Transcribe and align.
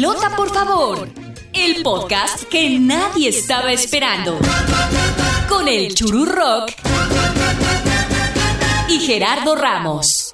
Pelota, 0.00 0.34
por 0.34 0.48
favor. 0.50 1.10
El 1.52 1.82
podcast 1.82 2.44
que 2.44 2.78
nadie 2.78 3.28
estaba 3.28 3.70
esperando. 3.70 4.38
Con 5.46 5.68
el 5.68 5.94
Chururrock 5.94 6.72
y 8.88 8.98
Gerardo 9.00 9.54
Ramos. 9.56 10.29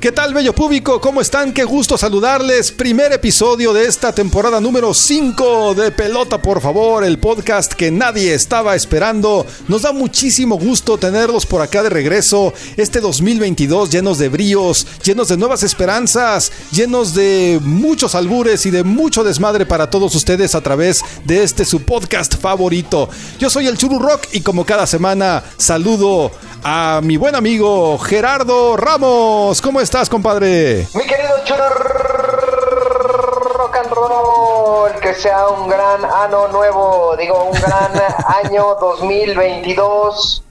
¿Qué 0.00 0.12
tal, 0.12 0.34
bello 0.34 0.54
público? 0.54 1.00
¿Cómo 1.00 1.22
están? 1.22 1.54
Qué 1.54 1.64
gusto 1.64 1.96
saludarles. 1.96 2.70
Primer 2.70 3.14
episodio 3.14 3.72
de 3.72 3.86
esta 3.86 4.12
temporada 4.12 4.60
número 4.60 4.92
5 4.92 5.74
de 5.74 5.90
Pelota, 5.90 6.42
por 6.42 6.60
favor, 6.60 7.02
el 7.02 7.18
podcast 7.18 7.72
que 7.72 7.90
nadie 7.90 8.34
estaba 8.34 8.76
esperando. 8.76 9.46
Nos 9.68 9.82
da 9.82 9.92
muchísimo 9.92 10.58
gusto 10.58 10.98
tenerlos 10.98 11.46
por 11.46 11.62
acá 11.62 11.82
de 11.82 11.88
regreso. 11.88 12.52
Este 12.76 13.00
2022 13.00 13.90
llenos 13.90 14.18
de 14.18 14.28
bríos, 14.28 14.86
llenos 15.02 15.28
de 15.28 15.38
nuevas 15.38 15.62
esperanzas, 15.62 16.52
llenos 16.72 17.14
de 17.14 17.58
muchos 17.62 18.14
albures 18.14 18.66
y 18.66 18.70
de 18.70 18.84
mucho 18.84 19.24
desmadre 19.24 19.64
para 19.64 19.88
todos 19.88 20.14
ustedes 20.14 20.54
a 20.54 20.60
través 20.60 21.02
de 21.24 21.42
este 21.42 21.64
su 21.64 21.82
podcast 21.82 22.36
favorito. 22.36 23.08
Yo 23.38 23.48
soy 23.48 23.66
el 23.66 23.78
Churu 23.78 23.98
Rock 23.98 24.26
y 24.32 24.42
como 24.42 24.66
cada 24.66 24.86
semana 24.86 25.42
saludo 25.56 26.32
a 26.68 27.00
mi 27.02 27.16
buen 27.16 27.34
amigo 27.34 27.96
Gerardo 27.98 28.76
Ramos. 28.76 29.62
¿Cómo 29.62 29.80
estás, 29.86 30.10
compadre? 30.10 30.88
Mi 30.94 31.06
querido 31.06 31.44
Churu 31.44 31.62
Rock 33.54 33.76
and 33.76 33.92
Roll, 33.92 34.92
que 35.00 35.14
sea 35.14 35.46
un 35.46 35.68
gran 35.68 36.04
año 36.04 36.48
nuevo, 36.48 37.14
digo, 37.16 37.44
un 37.44 37.52
gran 37.52 37.92
año 38.44 38.74
2022 38.80 40.42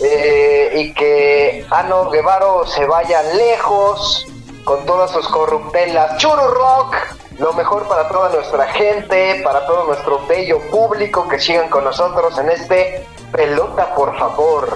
eh, 0.00 0.70
y 0.76 0.94
que 0.94 1.66
Ano 1.72 2.08
Guevaro 2.08 2.68
se 2.68 2.86
vaya 2.86 3.20
lejos 3.34 4.26
con 4.62 4.86
todas 4.86 5.10
sus 5.10 5.26
corruptelas. 5.26 6.16
Churu 6.18 6.46
Rock, 6.46 6.94
lo 7.40 7.52
mejor 7.52 7.88
para 7.88 8.08
toda 8.08 8.28
nuestra 8.28 8.68
gente, 8.74 9.40
para 9.42 9.66
todo 9.66 9.86
nuestro 9.86 10.24
bello 10.28 10.60
público 10.70 11.26
que 11.26 11.40
sigan 11.40 11.68
con 11.68 11.82
nosotros 11.82 12.38
en 12.38 12.48
este 12.48 13.04
pelota, 13.34 13.94
por 13.94 14.16
favor. 14.16 14.68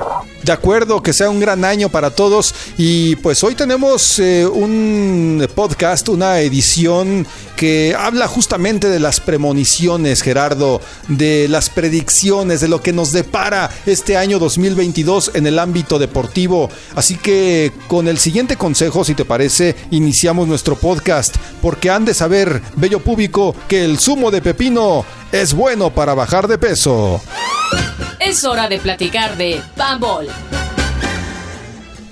De 0.43 0.53
acuerdo, 0.53 1.03
que 1.03 1.13
sea 1.13 1.31
un 1.31 1.41
gran 1.41 1.65
año 1.65 1.89
para 1.89 2.11
todos. 2.11 2.55
Y 2.77 3.17
pues 3.17 3.43
hoy 3.45 3.55
tenemos 3.55 4.19
eh, 4.19 4.47
un 4.47 5.47
podcast, 5.55 6.09
una 6.09 6.41
edición 6.41 7.27
que 7.57 7.95
habla 7.99 8.29
justamente 8.29 8.89
de 8.89 9.01
las 9.01 9.21
premoniciones, 9.21 10.23
Gerardo, 10.23 10.81
de 11.09 11.49
las 11.49 11.71
predicciones, 11.71 12.61
de 12.61 12.69
lo 12.69 12.81
que 12.81 12.93
nos 12.93 13.13
depara 13.13 13.71
este 13.85 14.17
año 14.17 14.39
2022 14.39 15.33
en 15.35 15.47
el 15.47 15.59
ámbito 15.59 15.99
deportivo. 15.99 16.71
Así 16.95 17.17
que 17.17 17.73
con 17.87 18.09
el 18.09 18.19
siguiente 18.19 18.57
consejo, 18.57 19.05
si 19.05 19.15
te 19.15 19.25
parece, 19.25 19.77
iniciamos 19.91 20.49
nuestro 20.49 20.77
podcast, 20.77 21.37
porque 21.61 21.91
han 21.91 22.05
de 22.05 22.15
saber, 22.15 22.63
bello 22.77 23.01
público, 23.01 23.55
que 23.69 23.85
el 23.85 23.99
zumo 23.99 24.31
de 24.31 24.41
pepino 24.41 25.05
es 25.31 25.53
bueno 25.53 25.91
para 25.91 26.15
bajar 26.15 26.49
de 26.49 26.59
peso. 26.59 27.21
Es 28.29 28.45
hora 28.45 28.69
de 28.69 28.79
platicar 28.79 29.39
de 29.39 29.59
Bambol. 29.75 30.29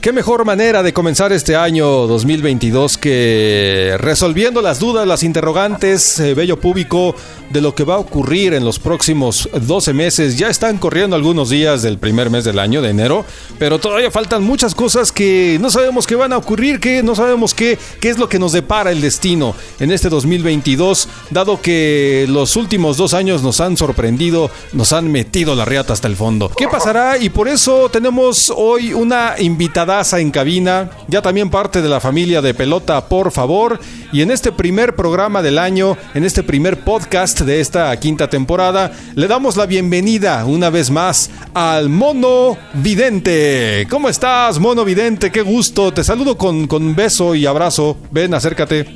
Qué 0.06 0.12
mejor 0.12 0.44
manera 0.44 0.84
de 0.84 0.92
comenzar 0.92 1.32
este 1.32 1.56
año 1.56 2.06
2022 2.06 2.96
que 2.96 3.96
resolviendo 3.98 4.62
las 4.62 4.78
dudas, 4.78 5.04
las 5.04 5.24
interrogantes, 5.24 6.20
eh, 6.20 6.32
bello 6.32 6.60
público, 6.60 7.16
de 7.50 7.60
lo 7.60 7.74
que 7.74 7.82
va 7.82 7.94
a 7.94 7.98
ocurrir 7.98 8.54
en 8.54 8.64
los 8.64 8.78
próximos 8.78 9.48
12 9.52 9.92
meses. 9.92 10.38
Ya 10.38 10.48
están 10.48 10.78
corriendo 10.78 11.16
algunos 11.16 11.50
días 11.50 11.82
del 11.82 11.98
primer 11.98 12.30
mes 12.30 12.44
del 12.44 12.60
año, 12.60 12.82
de 12.82 12.90
enero, 12.90 13.24
pero 13.58 13.80
todavía 13.80 14.12
faltan 14.12 14.44
muchas 14.44 14.76
cosas 14.76 15.10
que 15.10 15.58
no 15.60 15.70
sabemos 15.70 16.06
qué 16.06 16.14
van 16.14 16.32
a 16.32 16.38
ocurrir, 16.38 16.78
que 16.78 17.02
no 17.02 17.16
sabemos 17.16 17.52
qué, 17.52 17.76
qué 18.00 18.10
es 18.10 18.18
lo 18.18 18.28
que 18.28 18.38
nos 18.38 18.52
depara 18.52 18.92
el 18.92 19.00
destino 19.00 19.56
en 19.80 19.90
este 19.90 20.08
2022, 20.08 21.08
dado 21.30 21.60
que 21.60 22.26
los 22.28 22.54
últimos 22.54 22.96
dos 22.96 23.12
años 23.12 23.42
nos 23.42 23.60
han 23.60 23.76
sorprendido, 23.76 24.52
nos 24.72 24.92
han 24.92 25.10
metido 25.10 25.56
la 25.56 25.64
riata 25.64 25.92
hasta 25.92 26.06
el 26.06 26.14
fondo. 26.14 26.52
¿Qué 26.56 26.68
pasará? 26.68 27.18
Y 27.18 27.28
por 27.28 27.48
eso 27.48 27.88
tenemos 27.88 28.52
hoy 28.54 28.92
una 28.92 29.34
invitada 29.38 29.95
en 29.96 30.30
cabina, 30.30 30.90
ya 31.08 31.22
también 31.22 31.48
parte 31.48 31.80
de 31.80 31.88
la 31.88 32.00
familia 32.00 32.42
de 32.42 32.52
Pelota, 32.52 33.08
por 33.08 33.32
favor. 33.32 33.80
Y 34.12 34.20
en 34.20 34.30
este 34.30 34.52
primer 34.52 34.94
programa 34.94 35.40
del 35.40 35.58
año, 35.58 35.96
en 36.12 36.24
este 36.24 36.42
primer 36.42 36.84
podcast 36.84 37.40
de 37.40 37.60
esta 37.60 37.98
quinta 37.98 38.28
temporada, 38.28 38.92
le 39.14 39.26
damos 39.26 39.56
la 39.56 39.64
bienvenida 39.64 40.44
una 40.44 40.68
vez 40.68 40.90
más 40.90 41.30
al 41.54 41.88
Mono 41.88 42.58
Vidente. 42.74 43.86
¿Cómo 43.88 44.10
estás, 44.10 44.58
Mono 44.58 44.84
Vidente? 44.84 45.32
Qué 45.32 45.40
gusto. 45.40 45.94
Te 45.94 46.04
saludo 46.04 46.36
con, 46.36 46.66
con 46.66 46.94
beso 46.94 47.34
y 47.34 47.46
abrazo. 47.46 47.96
Ven, 48.10 48.34
acércate. 48.34 48.94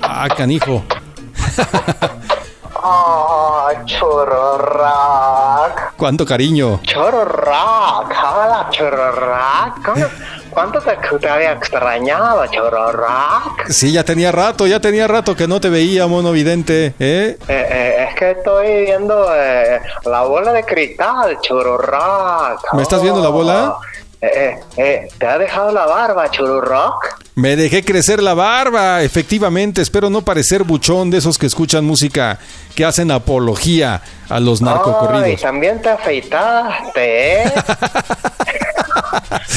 Ah, 0.00 0.28
canijo. 0.36 0.84
Chorrorac. 3.86 5.47
Cuánto 5.98 6.24
cariño. 6.24 6.78
Chorrorac, 6.84 8.06
hola 8.08 8.68
chorrorac. 8.70 10.08
¿Cuánto 10.48 10.80
te, 10.80 10.96
te 11.18 11.28
había 11.28 11.54
extrañado, 11.54 12.46
chorrorac? 12.46 13.68
Sí, 13.68 13.90
ya 13.90 14.04
tenía 14.04 14.30
rato, 14.30 14.68
ya 14.68 14.78
tenía 14.78 15.08
rato 15.08 15.34
que 15.34 15.48
no 15.48 15.60
te 15.60 15.68
veía, 15.68 16.06
mono 16.06 16.30
vidente, 16.30 16.94
¿eh? 17.00 17.36
Eh, 17.36 17.36
eh, 17.48 18.06
es 18.08 18.14
que 18.14 18.30
estoy 18.30 18.84
viendo 18.84 19.26
eh, 19.34 19.80
la 20.04 20.22
bola 20.22 20.52
de 20.52 20.62
cristal, 20.62 21.36
chorrorac. 21.40 22.74
¿Me 22.74 22.82
estás 22.82 23.02
viendo 23.02 23.20
la 23.20 23.30
bola? 23.30 23.74
Eh, 24.20 24.26
eh, 24.34 24.60
eh, 24.76 25.08
¿Te 25.16 25.26
ha 25.26 25.38
dejado 25.38 25.70
la 25.70 25.86
barba, 25.86 26.28
chorrorac? 26.30 27.18
Me 27.36 27.54
dejé 27.54 27.84
crecer 27.84 28.20
la 28.20 28.34
barba, 28.34 29.02
efectivamente. 29.02 29.80
Espero 29.80 30.10
no 30.10 30.22
parecer 30.22 30.64
buchón 30.64 31.10
de 31.10 31.18
esos 31.18 31.38
que 31.38 31.46
escuchan 31.46 31.84
música 31.84 32.38
que 32.74 32.84
hacen 32.84 33.12
apología 33.12 34.02
a 34.28 34.40
los 34.40 34.60
narcocorridos. 34.60 35.40
también 35.40 35.80
te 35.80 35.90
afeitaste, 35.90 37.42
¿eh? 37.42 37.52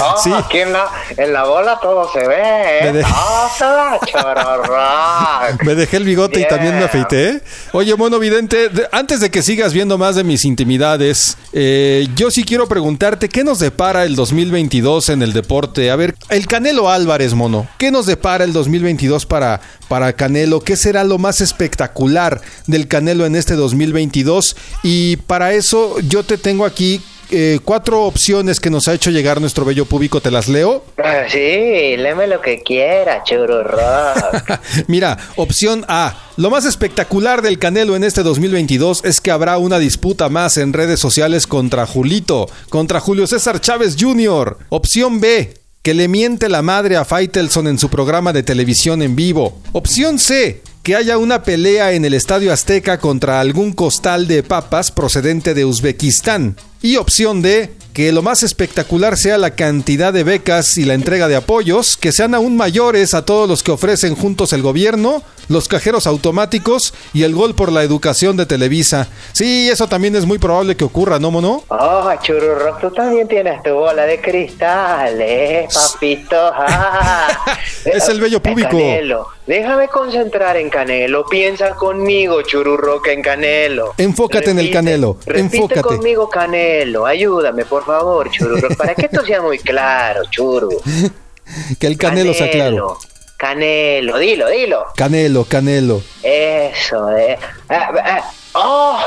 Oh, 0.02 0.22
Sí. 0.22 0.32
Aquí 0.34 0.60
en 0.60 0.74
la, 0.74 0.88
en 1.18 1.34
la 1.34 1.44
bola 1.46 1.80
todo 1.82 2.12
se 2.12 2.20
ve, 2.28 2.38
Me 2.84 2.88
¿eh? 2.90 2.94
de- 2.94 3.02
va, 3.04 4.00
chorrorac. 4.06 5.64
Me 5.66 5.76
dejé 5.76 5.98
el 5.98 6.04
bigote 6.04 6.42
y 6.42 6.48
también 6.48 6.78
me 6.78 6.86
afeité. 6.86 7.42
Oye, 7.74 7.96
mono 7.96 8.20
vidente, 8.20 8.70
de- 8.70 8.88
antes 8.92 9.20
de 9.20 9.30
que 9.30 9.42
sigas 9.42 9.74
viendo 9.74 9.98
más 9.98 10.16
de 10.16 10.24
mis 10.24 10.46
intimidades, 10.46 11.38
eh, 11.54 12.08
yo 12.16 12.32
sí 12.32 12.44
quiero 12.44 12.68
preguntarte, 12.68 13.30
¿qué 13.30 13.44
nos 13.44 13.60
depara 13.60 14.04
el 14.06 14.16
2022 14.16 15.10
en 15.10 15.22
el 15.22 15.34
deporte? 15.34 15.92
A 15.92 15.96
ver, 15.96 16.16
el 16.30 16.48
Canelo 16.48 16.90
Álvarez, 16.90 17.34
mono, 17.34 17.68
¿qué 17.78 17.92
nos 17.92 18.06
depara 18.06 18.44
el 18.44 18.54
2022 18.54 19.26
para, 19.26 19.62
para 19.88 20.14
Canelo? 20.14 20.62
¿Qué 20.62 20.76
será 20.76 21.04
lo 21.04 21.18
más 21.18 21.42
espectacular 21.42 22.42
del 22.68 22.88
Canelo 22.88 23.26
en 23.26 23.36
este 23.36 23.56
2022? 23.56 24.56
Y 24.84 25.18
para 25.18 25.54
eso 25.54 26.00
yo 26.02 26.24
te 26.24 26.38
tengo 26.38 26.66
aquí 26.66 27.02
eh, 27.32 27.60
cuatro 27.64 28.04
opciones 28.04 28.60
que 28.60 28.70
nos 28.70 28.88
ha 28.88 28.94
hecho 28.94 29.10
llegar 29.10 29.42
nuestro 29.42 29.66
bello 29.66 29.86
público, 29.86 30.22
¿te 30.22 30.32
las 30.32 30.48
leo? 30.48 30.84
Ah, 30.98 31.24
Sí, 31.30 31.38
léeme 31.38 32.28
lo 32.28 32.42
que 32.42 32.62
quiera, 32.62 33.24
chorrorac. 33.24 34.62
Mira, 34.88 35.18
opción 35.36 35.86
A. 35.88 36.18
Lo 36.38 36.50
más 36.50 36.66
espectacular 36.66 37.42
del 37.42 37.60
Canelo 37.60 37.96
en 37.96 38.04
este 38.04 38.24
2022 38.24 39.04
es 39.04 39.22
que 39.22 39.32
habrá 39.32 39.58
una 39.58 39.80
disputa 39.80 40.30
más 40.30 40.58
en 40.58 40.74
redes 40.74 41.00
sociales 41.00 41.48
contra 41.48 41.86
Julito, 41.86 42.50
contra 42.70 43.00
Julio 43.00 43.28
César 43.28 43.62
Chávez 43.62 43.96
Jr. 44.00 44.58
Opción 44.70 45.20
B. 45.20 45.54
Que 45.84 45.94
le 45.96 46.08
miente 46.08 46.48
la 46.48 46.62
madre 46.62 46.96
a 46.96 47.06
Faitelson 47.06 47.68
en 47.68 47.80
su 47.80 47.90
programa 47.90 48.34
de 48.34 48.44
televisión 48.44 49.02
en 49.02 49.16
vivo. 49.16 49.60
Opción 49.72 50.20
C. 50.20 50.62
Que 50.84 50.96
haya 50.96 51.18
una 51.18 51.44
pelea 51.44 51.94
en 51.94 52.06
el 52.06 52.14
Estadio 52.14 52.54
Azteca 52.54 53.00
contra 53.00 53.40
algún 53.40 53.74
costal 53.74 54.28
de 54.28 54.44
papas 54.44 54.92
procedente 54.92 55.54
de 55.54 55.66
Uzbekistán. 55.66 56.56
Y 56.82 56.98
opción 56.98 57.42
D. 57.42 57.72
Que 57.94 58.14
lo 58.14 58.22
más 58.22 58.42
espectacular 58.42 59.18
sea 59.18 59.38
la 59.38 59.52
cantidad 59.52 60.14
de 60.14 60.24
becas 60.24 60.78
y 60.78 60.86
la 60.86 60.94
entrega 60.94 61.28
de 61.28 61.36
apoyos, 61.36 61.98
que 61.98 62.14
sean 62.14 62.34
aún 62.34 62.56
mayores 62.56 63.14
a 63.14 63.26
todos 63.26 63.50
los 63.50 63.64
que 63.64 63.72
ofrecen 63.72 64.16
juntos 64.16 64.54
el 64.54 64.62
gobierno, 64.62 65.24
los 65.50 65.68
cajeros 65.68 66.08
automáticos 66.08 66.94
y 67.14 67.24
el 67.24 67.36
gol 67.36 67.54
por 67.54 67.70
la 67.70 67.84
educación 67.84 68.38
de 68.38 68.46
Televisa. 68.46 69.10
Sí, 69.34 69.70
eso 69.70 69.88
también 69.88 70.16
es 70.16 70.26
muy 70.26 70.38
probable 70.38 70.78
que 70.78 70.86
ocurra, 70.86 71.20
¿no, 71.20 71.32
mono? 71.32 71.64
Oh, 71.68 72.10
churro, 72.22 72.78
tú 72.80 72.92
también 72.92 73.28
tienes 73.28 73.62
tu 73.62 73.72
bola 73.72 74.06
de 74.06 74.22
cristal, 74.22 75.18
eh, 75.20 75.68
papito. 75.74 76.38
Ah. 76.58 77.28
Es 77.84 78.08
el 78.10 78.22
bello 78.22 78.42
público. 78.42 78.70
Canelo, 78.70 79.28
déjame 79.48 79.88
concentrar 79.88 80.56
en 80.56 80.70
Canelo. 80.70 81.26
Piensa 81.26 81.72
conmigo, 81.76 82.42
chururro, 82.44 83.02
que 83.02 83.12
en 83.12 83.22
Canelo. 83.22 83.94
Enfócate 83.98 84.52
en 84.52 84.60
el 84.60 84.72
Canelo, 84.72 85.18
Repite 85.26 85.58
enfócate. 85.58 85.82
conmigo, 85.82 86.30
Canelo. 86.30 86.71
Ayúdame, 87.06 87.66
por 87.66 87.86
favor, 87.86 88.30
chururro, 88.32 88.70
para 88.76 88.96
que 88.96 89.06
esto 89.06 89.26
sea 89.26 89.42
muy 89.42 89.60
claro, 89.60 90.24
churro. 90.30 90.70
Que 91.80 91.88
el 91.88 91.98
Canelo 91.98 92.34
sea 92.34 92.50
claro. 92.50 92.98
Canelo, 93.36 94.18
dilo, 94.18 94.48
dilo. 94.48 94.86
Canelo, 94.96 95.44
Canelo. 95.44 96.02
Eso, 96.24 97.10
eh. 97.18 97.38
Ah, 97.68 97.92
ah, 98.06 98.32
oh, 98.54 98.98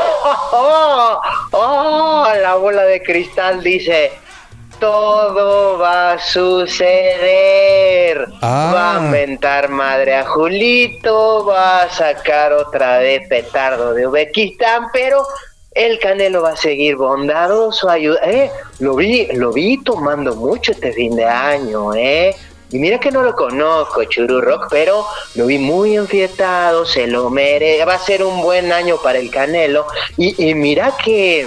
oh, 0.52 1.20
oh, 1.52 2.26
oh, 2.26 2.26
la 2.42 2.56
bola 2.56 2.82
de 2.82 3.02
cristal 3.02 3.62
dice 3.62 4.12
todo 4.78 5.78
va 5.78 6.12
a 6.12 6.18
suceder. 6.18 7.06
Ah. 8.42 8.72
Va 8.74 8.96
a 8.96 9.00
mentar 9.00 9.68
madre 9.70 10.16
a 10.16 10.26
Julito, 10.26 11.46
va 11.46 11.82
a 11.82 11.90
sacar 11.90 12.52
otra 12.52 12.98
vez 12.98 13.26
petardo 13.28 13.94
de 13.94 14.06
Uzbekistán, 14.06 14.88
pero 14.92 15.26
el 15.74 15.98
Canelo 15.98 16.42
va 16.42 16.50
a 16.52 16.56
seguir 16.56 16.96
bondadoso, 16.96 17.88
ayuda. 17.90 18.20
Eh, 18.24 18.50
lo 18.78 18.94
vi, 18.94 19.26
lo 19.34 19.52
vi 19.52 19.82
tomando 19.82 20.34
mucho 20.36 20.72
este 20.72 20.92
fin 20.92 21.16
de 21.16 21.24
año, 21.24 21.94
eh. 21.94 22.34
Y 22.70 22.78
mira 22.78 22.98
que 22.98 23.10
no 23.12 23.22
lo 23.22 23.34
conozco, 23.36 24.02
Chururrock, 24.04 24.66
pero 24.70 25.06
lo 25.36 25.46
vi 25.46 25.58
muy 25.58 25.94
enfiestado, 25.96 26.84
se 26.86 27.06
lo 27.06 27.30
merece, 27.30 27.84
va 27.84 27.94
a 27.94 27.98
ser 27.98 28.24
un 28.24 28.40
buen 28.42 28.72
año 28.72 28.96
para 29.02 29.18
el 29.18 29.30
Canelo. 29.30 29.86
Y, 30.16 30.44
y 30.50 30.54
mira 30.54 30.92
que 31.04 31.46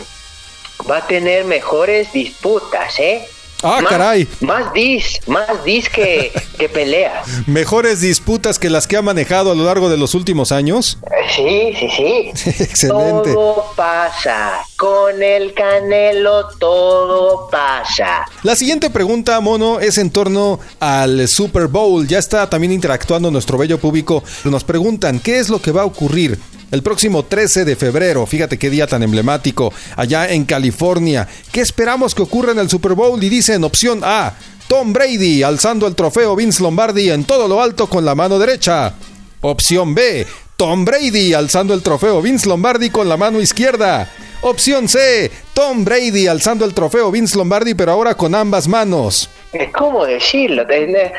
va 0.89 0.97
a 0.97 1.07
tener 1.07 1.43
mejores 1.43 2.13
disputas, 2.13 2.97
¿eh? 2.99 3.25
Ah, 3.63 3.79
Más- 3.81 3.89
caray. 3.89 4.27
Más 4.41 4.71
dis, 4.71 5.19
más 5.25 5.63
dis 5.65 5.89
que, 5.89 6.31
que 6.59 6.69
peleas. 6.69 7.27
Mejores 7.47 8.01
disputas 8.01 8.59
que 8.59 8.69
las 8.69 8.85
que 8.85 8.95
ha 8.97 9.01
manejado 9.01 9.51
a 9.51 9.55
lo 9.55 9.63
largo 9.63 9.89
de 9.89 9.97
los 9.97 10.13
últimos 10.13 10.51
años. 10.51 10.99
Eh, 11.03 11.15
Sí, 11.35 11.73
sí, 11.77 11.89
sí. 11.89 12.53
Excelente. 12.63 13.33
Todo 13.33 13.66
pasa. 13.77 14.65
Con 14.75 15.21
el 15.21 15.53
Canelo 15.53 16.49
todo 16.59 17.47
pasa. 17.49 18.25
La 18.43 18.55
siguiente 18.55 18.89
pregunta, 18.89 19.39
Mono, 19.39 19.79
es 19.79 19.99
en 19.99 20.09
torno 20.09 20.59
al 20.79 21.27
Super 21.27 21.67
Bowl. 21.67 22.07
Ya 22.07 22.17
está 22.17 22.49
también 22.49 22.73
interactuando 22.73 23.29
nuestro 23.31 23.57
bello 23.57 23.77
público. 23.77 24.23
Nos 24.43 24.63
preguntan, 24.63 25.19
¿qué 25.19 25.37
es 25.37 25.49
lo 25.49 25.61
que 25.61 25.71
va 25.71 25.83
a 25.83 25.85
ocurrir? 25.85 26.39
El 26.71 26.83
próximo 26.83 27.23
13 27.23 27.63
de 27.63 27.77
febrero, 27.77 28.25
fíjate 28.25 28.57
qué 28.57 28.69
día 28.69 28.87
tan 28.87 29.01
emblemático, 29.01 29.71
allá 29.95 30.29
en 30.29 30.43
California. 30.43 31.25
¿Qué 31.53 31.61
esperamos 31.61 32.13
que 32.13 32.23
ocurra 32.23 32.51
en 32.51 32.59
el 32.59 32.69
Super 32.69 32.93
Bowl? 32.93 33.23
Y 33.23 33.29
dicen 33.29 33.63
opción 33.63 34.01
A, 34.03 34.33
Tom 34.67 34.91
Brady 34.91 35.43
alzando 35.43 35.87
el 35.87 35.95
trofeo 35.95 36.35
Vince 36.35 36.61
Lombardi 36.61 37.09
en 37.09 37.23
todo 37.23 37.47
lo 37.47 37.61
alto 37.61 37.87
con 37.87 38.03
la 38.03 38.15
mano 38.15 38.37
derecha. 38.37 38.95
Opción 39.39 39.95
B, 39.95 40.27
Tom 40.57 40.85
Brady 40.85 41.35
alzando 41.35 41.75
el 41.75 41.83
trofeo 41.83 42.19
Vince 42.19 42.49
Lombardi 42.49 42.89
con 42.89 43.07
la 43.07 43.15
mano 43.15 43.39
izquierda. 43.39 44.09
Opción 44.41 44.87
C, 44.89 45.31
Tom 45.53 45.85
Brady 45.85 46.25
alzando 46.25 46.65
el 46.65 46.73
trofeo 46.73 47.11
Vince 47.11 47.37
Lombardi 47.37 47.75
pero 47.75 47.91
ahora 47.91 48.15
con 48.15 48.33
ambas 48.33 48.67
manos. 48.67 49.29
¿Cómo 49.73 50.05
decirlo? 50.05 50.65
Eh, 50.69 51.11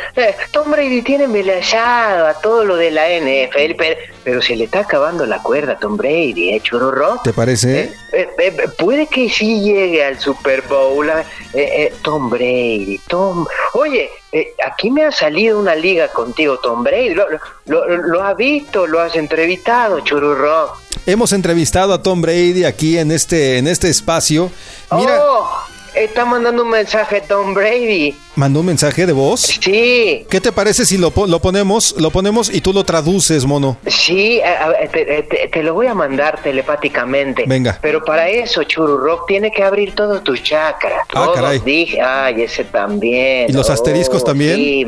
Tom 0.52 0.70
Brady 0.70 1.02
tiene 1.02 1.25
embelesado 1.25 2.26
a 2.26 2.34
todo 2.34 2.64
lo 2.64 2.76
de 2.76 2.90
la 2.90 3.08
NFL, 3.08 3.75
pero, 3.76 3.96
pero 4.22 4.42
se 4.42 4.54
le 4.54 4.64
está 4.64 4.80
acabando 4.80 5.25
la 5.26 5.42
cuerda 5.42 5.72
a 5.72 5.78
Tom 5.78 5.96
Brady, 5.96 6.50
¿eh, 6.54 6.60
Churro? 6.62 7.20
¿Te 7.25 7.32
parece? 7.32 7.92
Eh, 8.12 8.28
eh, 8.38 8.56
puede 8.78 9.06
que 9.06 9.28
sí 9.30 9.62
llegue 9.62 10.04
al 10.04 10.19
Super 10.20 10.62
Bowl. 10.62 11.08
eh, 11.08 11.25
eh, 11.54 11.94
Tom 12.02 12.28
Brady, 12.28 13.00
Tom. 13.08 13.46
Oye, 13.72 14.10
eh, 14.32 14.48
aquí 14.64 14.90
me 14.90 15.04
ha 15.04 15.10
salido 15.10 15.58
una 15.58 15.75
liga 15.75 16.08
contigo, 16.08 16.58
Tom 16.58 16.84
Brady. 16.84 17.14
Lo- 17.14 17.26
lo 17.66 18.22
has 18.22 18.36
visto, 18.36 18.86
lo 18.86 19.00
has 19.00 19.16
entrevistado, 19.16 20.00
Churro. 20.00 20.72
Hemos 21.06 21.32
entrevistado 21.32 21.94
a 21.94 22.02
Tom 22.02 22.20
Brady 22.20 22.64
aquí 22.64 22.98
en 22.98 23.10
este, 23.10 23.56
en 23.56 23.66
este 23.66 23.88
espacio. 23.88 24.50
Mira, 24.92 25.19
Oh, 25.22 25.48
está 25.94 26.25
mandando 26.25 26.62
un 26.62 26.70
mensaje 26.70 27.20
Tom 27.20 27.55
Brady. 27.55 28.14
mandó 28.37 28.61
un 28.61 28.67
mensaje 28.67 29.06
de 29.06 29.12
voz. 29.12 29.40
Sí, 29.40 30.25
¿Qué 30.31 30.40
te 30.40 30.52
parece 30.52 30.85
si 30.87 30.96
lo, 30.99 31.12
lo 31.26 31.40
ponemos, 31.40 31.94
lo 31.99 32.11
ponemos 32.11 32.52
y 32.55 32.61
tú 32.61 32.73
lo 32.73 32.85
traduces, 32.85 33.44
mono? 33.44 33.76
Sí, 33.87 34.40
a- 34.40 34.69
a- 34.69 34.88
te, 34.88 35.23
te- 35.25 35.49
te 35.49 35.62
lo 35.62 35.75
voy 35.75 35.87
a 35.87 35.94
mandar 35.94 36.40
telepáticamente. 36.43 37.44
Venga. 37.46 37.79
Pero 37.82 38.05
para 38.05 38.29
eso, 38.29 38.62
Chururrock, 38.64 39.26
tiene 39.26 39.50
que 39.50 39.62
abrir 39.62 39.94
todos 39.94 40.23
tus 40.25 40.43
chakras. 40.43 41.00
Ah, 41.08 41.12
Todos, 41.12 41.37
caray. 41.37 41.58
Dije, 41.61 42.00
ay, 42.00 42.43
ese 42.43 42.64
también. 42.64 43.50
¿Y 43.50 43.52
los 43.52 43.69
asteriscos 43.70 44.23
también? 44.25 44.56
Sí, 44.56 44.87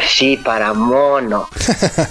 sí, 0.00 0.36
para 0.36 0.72
mono. 0.72 1.48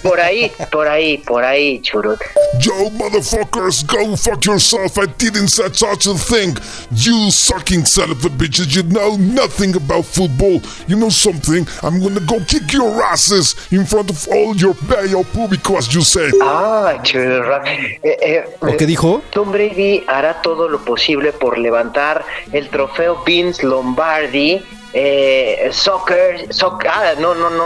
por 0.04 0.20
ahí, 0.20 0.52
por 0.72 0.88
ahí, 0.88 1.18
por 1.18 1.44
ahí, 1.44 1.82
Churur. 1.82 2.18
Yo, 2.60 2.90
motherfuckers, 2.92 3.84
go 3.86 4.16
fuck 4.16 4.46
yourself. 4.46 4.98
I 4.98 5.06
didn't 5.18 5.48
say 5.48 5.70
such 5.74 6.06
a 6.08 6.16
thing. 6.16 6.56
You 6.92 7.32
sucking 7.32 7.86
son 7.86 8.12
of 8.12 8.24
a 8.26 8.30
bitches, 8.30 8.76
you 8.76 8.84
know 8.84 9.16
nothing 9.18 9.76
about 9.76 10.06
football. 10.06 10.62
You 10.88 10.98
know 10.98 11.10
something? 11.10 11.68
I'm 11.82 12.00
gonna 12.00 12.20
go 12.22 12.40
kick 12.46 12.72
your 12.74 13.04
asses 13.04 13.56
in 13.72 13.86
front 13.86 14.10
of 14.10 14.28
all 14.30 14.56
your 14.56 14.74
bello 14.88 15.24
público, 15.24 15.78
as 15.78 15.94
you 15.94 16.02
say. 16.02 16.30
Ah, 16.42 17.00
Chururrock. 17.04 17.66
Eh, 17.68 18.18
eh, 18.22 18.46
¿O 18.62 18.78
qué 18.78 18.86
dijo? 18.86 19.22
Tom 19.32 19.52
Brady 19.52 20.04
hará 20.08 20.42
todo 20.42 20.68
lo 20.68 20.80
posible 20.84 21.32
por 21.32 21.58
levantar 21.58 22.26
el 22.52 22.70
trofeo 22.70 23.24
Vince 23.24 23.66
Lombardi. 23.66 24.62
Eh, 24.94 25.70
soccer, 25.72 26.54
soccer, 26.54 26.90
ah, 26.94 27.14
no, 27.18 27.34
no, 27.34 27.50
no, 27.50 27.66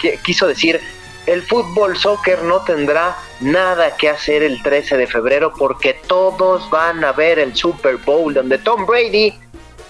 qui- 0.00 0.18
quiso 0.22 0.46
decir, 0.46 0.80
el 1.26 1.42
fútbol 1.42 1.96
soccer 1.96 2.42
no 2.42 2.60
tendrá 2.62 3.16
nada 3.40 3.96
que 3.96 4.08
hacer 4.08 4.42
el 4.42 4.62
13 4.62 4.96
de 4.96 5.06
febrero 5.06 5.52
porque 5.56 5.94
todos 6.06 6.68
van 6.70 7.02
a 7.04 7.12
ver 7.12 7.38
el 7.38 7.56
Super 7.56 7.96
Bowl 7.96 8.32
donde 8.34 8.58
Tom 8.58 8.86
Brady 8.86 9.34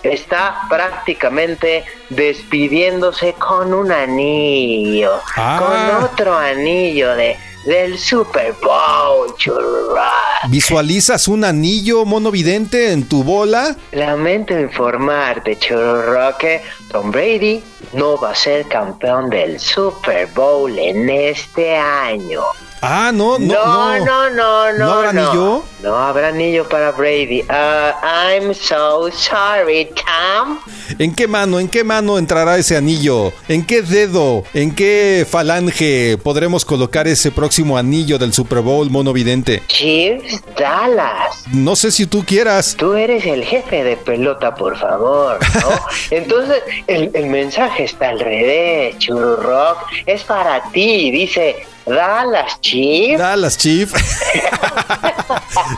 está 0.03 0.61
prácticamente 0.71 1.85
despidiéndose 2.11 3.33
con 3.35 3.75
un 3.75 3.91
anillo, 3.91 5.21
Ah. 5.37 5.59
con 5.61 6.05
otro 6.05 6.37
anillo 6.39 7.15
de 7.17 7.37
del 7.67 7.99
Super 7.99 8.55
Bowl, 8.63 9.35
churra. 9.37 10.13
¿Visualizas 10.49 11.27
un 11.27 11.45
anillo 11.45 12.05
monovidente 12.05 12.93
en 12.93 13.09
tu 13.09 13.25
bola? 13.25 13.77
Lamento 13.91 14.57
informarte, 14.59 15.59
churro, 15.59 16.39
que 16.39 16.63
Tom 16.91 17.11
Brady 17.11 17.63
no 17.93 18.17
va 18.17 18.31
a 18.31 18.35
ser 18.35 18.67
campeón 18.69 19.29
del 19.31 19.59
Super 19.59 20.29
Bowl 20.29 20.79
en 20.79 21.09
este 21.11 21.77
año. 21.77 22.43
Ah, 22.83 23.11
no, 23.13 23.39
no, 23.39 23.55
No, 23.55 23.99
no, 24.05 24.31
no, 24.31 24.73
no. 24.73 24.79
¿No 24.79 24.93
habrá 24.93 25.11
anillo? 25.11 25.63
No 25.83 25.97
habrá 25.97 26.29
anillo 26.29 26.69
para 26.69 26.93
Brady. 26.93 27.43
Ah, 27.49 27.95
I'm 28.35 28.55
so 28.55 29.11
sorry, 29.11 29.89
Tom. 29.95 30.59
¿En 30.99 31.15
qué 31.15 31.27
mano, 31.27 31.59
en 31.59 31.69
qué 31.69 31.85
mano 31.85 32.19
entrará 32.19 32.57
ese 32.59 32.77
anillo? 32.77 33.33
¿En 33.49 33.65
qué 33.65 33.83
dedo, 33.83 34.45
en 34.55 34.75
qué 34.75 35.27
falange 35.29 36.19
podremos 36.23 36.65
colocar 36.65 37.09
ese 37.09 37.31
próximo 37.31 37.77
anillo 37.79 38.19
del 38.19 38.33
Super 38.33 38.61
Bowl 38.61 38.91
monovidente? 38.91 39.63
Chiefs 39.69 40.43
Dallas. 40.57 41.45
No 41.53 41.77
sé 41.77 41.91
si 41.91 42.07
tú 42.07 42.25
quieras. 42.25 42.77
Tú 42.79 42.95
eres 42.95 43.25
el 43.27 43.43
jefe 43.45 43.85
de 43.85 43.97
pelota, 43.97 44.55
por 44.55 44.77
favor, 44.79 45.39
¿no? 45.55 45.71
Entonces, 46.11 46.63
el, 46.87 47.11
el 47.15 47.27
mensaje 47.27 47.85
está 47.85 48.11
al 48.11 48.21
revés, 48.21 48.99
Churrock. 48.99 49.79
Es 50.07 50.25
para 50.25 50.63
ti, 50.71 51.11
dice 51.11 51.57
Dallas 51.87 52.61
Chiefs. 52.61 53.19
Dallas 53.19 53.59
Chief. 53.59 53.93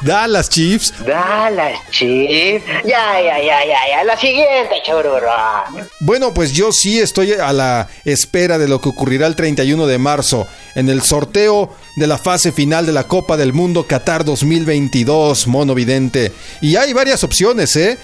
Dallas 0.03 0.49
Chiefs. 0.49 0.95
Dallas 1.05 1.79
Chiefs. 1.91 2.65
Ya, 2.85 3.21
ya, 3.21 3.39
ya, 3.39 3.65
ya, 3.65 3.89
ya. 3.91 4.05
La 4.05 4.17
siguiente, 4.17 4.77
Churrock. 4.85 5.87
Bueno, 6.01 6.33
pues 6.33 6.53
yo 6.53 6.73
sí 6.73 6.99
estoy 6.99 7.33
a 7.33 7.53
la 7.53 7.89
espera 8.05 8.59
de 8.59 8.69
lo 8.69 8.81
que 8.81 8.89
ocurrirá 8.89 9.27
el 9.27 9.37
31 9.37 9.87
de 9.87 9.99
marzo 9.99 10.47
en 10.75 10.89
el 10.89 11.03
sorteo 11.03 11.75
de 11.97 12.07
la 12.07 12.19
fase 12.19 12.53
final 12.53 12.87
de 12.87 12.93
la 12.93 13.05
Copa 13.05 13.37
del 13.37 13.53
Mundo 13.53 13.87
Qatar 13.87 14.25
2022, 14.25 15.47
mono 15.47 15.75
vidente. 15.75 16.33
Y 16.61 16.77
hay 16.77 16.93
varias 16.93 17.25
opciones, 17.25 17.75
¿eh? 17.77 17.99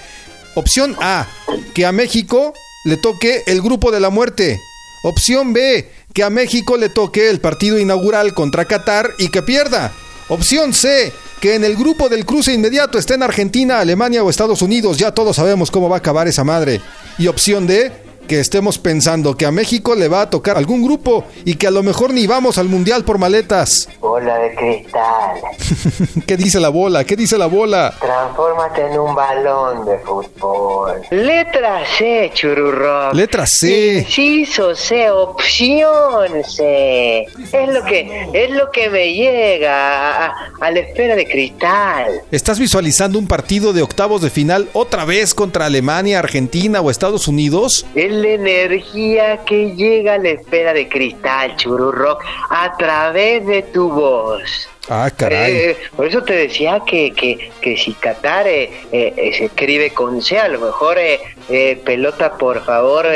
Opción 0.55 0.95
A, 1.01 1.27
que 1.73 1.85
a 1.85 1.91
México 1.91 2.53
le 2.85 2.97
toque 2.97 3.43
el 3.47 3.61
grupo 3.61 3.91
de 3.91 3.99
la 3.99 4.09
muerte. 4.09 4.61
Opción 5.03 5.53
B, 5.53 5.91
que 6.13 6.23
a 6.23 6.29
México 6.29 6.77
le 6.77 6.89
toque 6.89 7.29
el 7.29 7.41
partido 7.41 7.77
inaugural 7.77 8.33
contra 8.33 8.65
Qatar 8.65 9.11
y 9.17 9.29
que 9.29 9.41
pierda. 9.41 9.91
Opción 10.29 10.73
C, 10.73 11.11
que 11.41 11.55
en 11.55 11.63
el 11.63 11.75
grupo 11.75 12.09
del 12.09 12.25
cruce 12.25 12.53
inmediato 12.53 12.97
esté 12.97 13.15
en 13.15 13.23
Argentina, 13.23 13.79
Alemania 13.79 14.23
o 14.23 14.29
Estados 14.29 14.61
Unidos. 14.61 14.97
Ya 14.97 15.11
todos 15.11 15.35
sabemos 15.35 15.69
cómo 15.69 15.89
va 15.89 15.97
a 15.97 15.99
acabar 15.99 16.27
esa 16.27 16.43
madre. 16.43 16.79
Y 17.17 17.27
opción 17.27 17.67
D, 17.67 17.91
que 18.25 18.39
estemos 18.39 18.77
pensando 18.77 19.35
que 19.35 19.45
a 19.45 19.51
México 19.51 19.95
le 19.95 20.07
va 20.07 20.21
a 20.21 20.29
tocar 20.29 20.57
algún 20.57 20.83
grupo 20.83 21.25
y 21.45 21.55
que 21.55 21.67
a 21.67 21.71
lo 21.71 21.83
mejor 21.83 22.13
ni 22.13 22.27
vamos 22.27 22.57
al 22.57 22.67
mundial 22.67 23.03
por 23.03 23.17
maletas. 23.17 23.87
Bola 23.99 24.37
de 24.39 24.55
cristal. 24.55 25.41
¿Qué 26.27 26.37
dice 26.37 26.59
la 26.59 26.69
bola? 26.69 27.03
¿Qué 27.03 27.15
dice 27.15 27.37
la 27.37 27.45
bola? 27.47 27.93
Transfórmate 27.99 28.81
en 28.91 28.99
un 28.99 29.15
balón 29.15 29.85
de 29.85 29.97
fútbol. 29.99 31.01
Letra 31.11 31.81
C, 31.97 32.31
Chururrock. 32.33 33.13
Letra 33.13 33.45
C. 33.45 33.99
Inciso 33.99 34.75
C, 34.75 35.09
opción 35.11 36.43
C. 36.47 37.25
Es 37.51 37.69
lo 37.73 37.83
que, 37.85 38.29
es 38.33 38.49
lo 38.51 38.71
que 38.71 38.89
me 38.89 39.13
llega 39.13 39.73
a, 39.75 40.25
a- 40.27 40.35
a 40.61 40.71
la 40.71 40.79
esfera 40.79 41.15
de 41.15 41.25
cristal. 41.25 42.21
¿Estás 42.31 42.59
visualizando 42.59 43.19
un 43.19 43.27
partido 43.27 43.73
de 43.73 43.81
octavos 43.81 44.21
de 44.21 44.29
final 44.29 44.69
otra 44.73 45.05
vez 45.05 45.33
contra 45.33 45.65
Alemania, 45.65 46.19
Argentina 46.19 46.81
o 46.81 46.89
Estados 46.89 47.27
Unidos? 47.27 47.85
Es 47.95 48.11
la 48.21 48.29
energía 48.29 49.37
que 49.45 49.75
llega 49.75 50.15
a 50.15 50.17
la 50.17 50.29
esfera 50.29 50.73
de 50.73 50.87
cristal, 50.87 51.55
Chururrock, 51.57 52.23
a 52.49 52.75
través 52.77 53.45
de 53.45 53.61
tu 53.63 53.89
voz. 53.89 54.69
Ah, 54.89 55.09
caray. 55.15 55.55
Eh, 55.55 55.77
por 55.95 56.05
eso 56.05 56.21
te 56.21 56.33
decía 56.33 56.79
que, 56.85 57.11
que, 57.11 57.51
que 57.59 57.75
si 57.75 57.93
Qatar 57.93 58.47
eh, 58.47 58.69
eh, 58.91 59.31
se 59.35 59.45
escribe 59.45 59.89
con 59.91 60.21
C, 60.21 60.37
a 60.37 60.47
lo 60.47 60.59
mejor 60.59 60.97
pelota, 61.83 62.37
por 62.37 62.63
favor, 62.63 63.07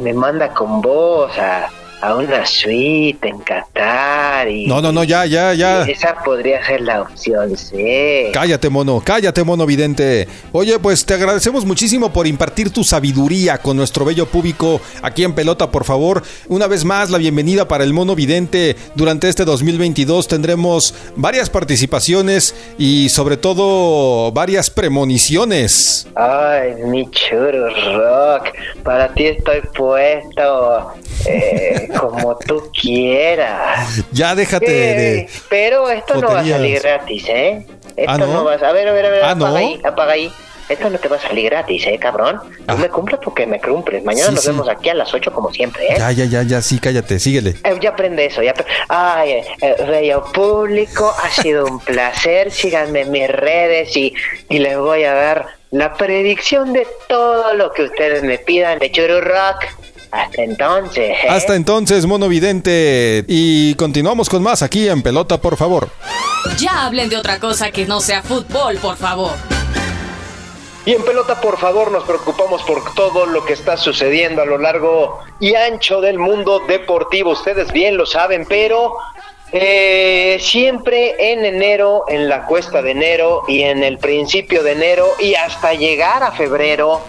me 0.00 0.12
manda 0.12 0.52
con 0.52 0.80
vos 0.82 1.36
a, 1.38 1.70
a 2.00 2.14
una 2.14 2.44
suite 2.44 3.28
en 3.28 3.38
Qatar 3.38 4.48
y... 4.50 4.66
No, 4.66 4.80
no, 4.80 4.92
no, 4.92 5.02
ya, 5.04 5.24
ya, 5.26 5.54
ya. 5.54 5.82
Esa 5.82 6.14
podría 6.24 6.64
ser 6.64 6.82
la 6.82 7.02
opción, 7.02 7.56
sí. 7.56 8.26
Cállate, 8.32 8.68
mono, 8.68 9.02
cállate, 9.04 9.42
mono 9.44 9.64
vidente. 9.66 10.28
Oye, 10.52 10.78
pues 10.78 11.04
te 11.06 11.14
agradecemos 11.14 11.64
muchísimo 11.64 12.12
por 12.12 12.26
impartir 12.26 12.70
tu 12.70 12.84
sabiduría 12.84 13.58
con 13.58 13.76
nuestro 13.76 14.04
bello 14.04 14.26
público 14.26 14.80
aquí 15.02 15.24
en 15.24 15.34
Pelota, 15.34 15.70
por 15.70 15.84
favor. 15.84 16.22
Una 16.48 16.66
vez 16.66 16.84
más, 16.84 17.10
la 17.10 17.18
bienvenida 17.18 17.66
para 17.66 17.84
el 17.84 17.92
mono 17.92 18.14
vidente. 18.14 18.76
Durante 18.94 19.28
este 19.28 19.44
2022 19.44 20.28
tendremos 20.28 20.94
varias 21.16 21.48
participaciones 21.48 22.54
y 22.78 23.08
sobre 23.08 23.36
todo 23.36 24.32
varias 24.32 24.70
premoniciones. 24.70 26.06
Ay, 26.14 26.74
mi 26.84 27.10
churro 27.10 27.68
rock, 27.96 28.48
para 28.82 29.12
ti 29.14 29.26
estoy 29.26 29.60
puesto. 29.74 30.92
Eh, 31.28 31.88
como 31.98 32.36
tú 32.38 32.70
quieras. 32.78 34.04
Ya 34.12 34.34
déjate 34.34 34.70
de, 34.70 35.28
Pero 35.48 35.90
esto 35.90 36.14
no 36.20 36.28
va 36.28 36.40
a 36.40 36.44
salir 36.46 36.80
gratis, 36.80 37.24
¿eh? 37.28 37.66
Esto 37.96 38.12
¿Ah, 38.12 38.18
no? 38.18 38.44
va 38.44 38.52
a... 38.54 38.56
A 38.68 38.72
ver, 38.72 38.88
a 38.88 38.92
ver, 38.92 39.06
a 39.06 39.10
ver, 39.10 39.22
¿Ah, 39.24 39.30
apaga 39.32 39.50
no? 39.50 39.56
ahí, 39.56 39.80
apaga 39.84 40.12
ahí. 40.12 40.32
Esto 40.68 40.90
no 40.90 40.98
te 40.98 41.06
va 41.06 41.14
a 41.16 41.20
salir 41.20 41.48
gratis, 41.48 41.86
¿eh, 41.86 41.96
cabrón? 41.96 42.40
Tú 42.40 42.64
Ah. 42.66 42.74
me 42.74 42.88
cumples 42.88 43.20
porque 43.22 43.46
me 43.46 43.60
cumples. 43.60 44.02
Mañana 44.04 44.28
Sí, 44.30 44.34
nos 44.34 44.42
sí. 44.44 44.50
vemos 44.50 44.68
aquí 44.68 44.88
a 44.88 44.94
las 44.94 45.14
8 45.14 45.32
como 45.32 45.52
siempre, 45.52 45.86
¿eh? 45.86 45.94
Ya, 45.96 46.10
ya, 46.10 46.24
ya, 46.24 46.42
ya, 46.42 46.60
sí, 46.60 46.80
cállate, 46.80 47.20
síguele. 47.20 47.50
Eh, 47.62 47.78
ya 47.80 47.90
aprende 47.90 48.26
eso, 48.26 48.42
ya 48.42 48.52
Ay, 48.88 49.30
eh, 49.30 49.44
eh, 49.62 49.76
bello 49.88 50.24
público, 50.32 51.14
ha 51.22 51.30
sido 51.30 51.66
un 51.66 51.78
placer. 51.78 52.50
Síganme 52.50 53.02
en 53.02 53.10
mis 53.12 53.28
redes 53.28 53.96
y, 53.96 54.12
y 54.48 54.58
les 54.58 54.76
voy 54.76 55.04
a 55.04 55.14
dar 55.14 55.46
la 55.70 55.94
predicción 55.94 56.72
de 56.72 56.84
todo 57.08 57.54
lo 57.54 57.72
que 57.72 57.84
ustedes 57.84 58.24
me 58.24 58.38
pidan 58.38 58.80
de 58.80 58.90
Churu 58.90 59.20
Rock. 59.20 59.66
Hasta 60.10 60.42
entonces, 60.42 61.10
¿eh? 61.10 61.28
Hasta 61.28 61.54
entonces, 61.54 62.06
mono 62.06 62.28
vidente. 62.28 63.24
Y 63.28 63.74
continuamos 63.74 64.28
con 64.28 64.42
más 64.42 64.62
aquí 64.62 64.88
en 64.88 65.02
Pelota, 65.02 65.40
por 65.40 65.56
favor. 65.56 65.88
Ya 66.58 66.86
hablen 66.86 67.08
de 67.08 67.16
otra 67.16 67.38
cosa 67.38 67.70
que 67.70 67.86
no 67.86 68.00
sea 68.00 68.22
fútbol, 68.22 68.76
por 68.76 68.96
favor. 68.96 69.32
Y 70.86 70.92
en 70.92 71.04
pelota, 71.04 71.40
por 71.40 71.58
favor, 71.58 71.90
nos 71.90 72.04
preocupamos 72.04 72.62
por 72.62 72.94
todo 72.94 73.26
lo 73.26 73.44
que 73.44 73.54
está 73.54 73.76
sucediendo 73.76 74.42
a 74.42 74.46
lo 74.46 74.56
largo 74.56 75.18
y 75.40 75.56
ancho 75.56 76.00
del 76.00 76.16
mundo 76.16 76.60
deportivo. 76.60 77.32
Ustedes 77.32 77.72
bien 77.72 77.96
lo 77.96 78.06
saben, 78.06 78.46
pero 78.48 78.96
eh, 79.50 80.38
siempre 80.40 81.32
en 81.32 81.44
enero, 81.44 82.04
en 82.06 82.28
la 82.28 82.46
cuesta 82.46 82.82
de 82.82 82.92
enero 82.92 83.42
y 83.48 83.62
en 83.62 83.82
el 83.82 83.98
principio 83.98 84.62
de 84.62 84.72
enero 84.72 85.08
y 85.18 85.34
hasta 85.34 85.74
llegar 85.74 86.22
a 86.22 86.30
febrero, 86.30 87.02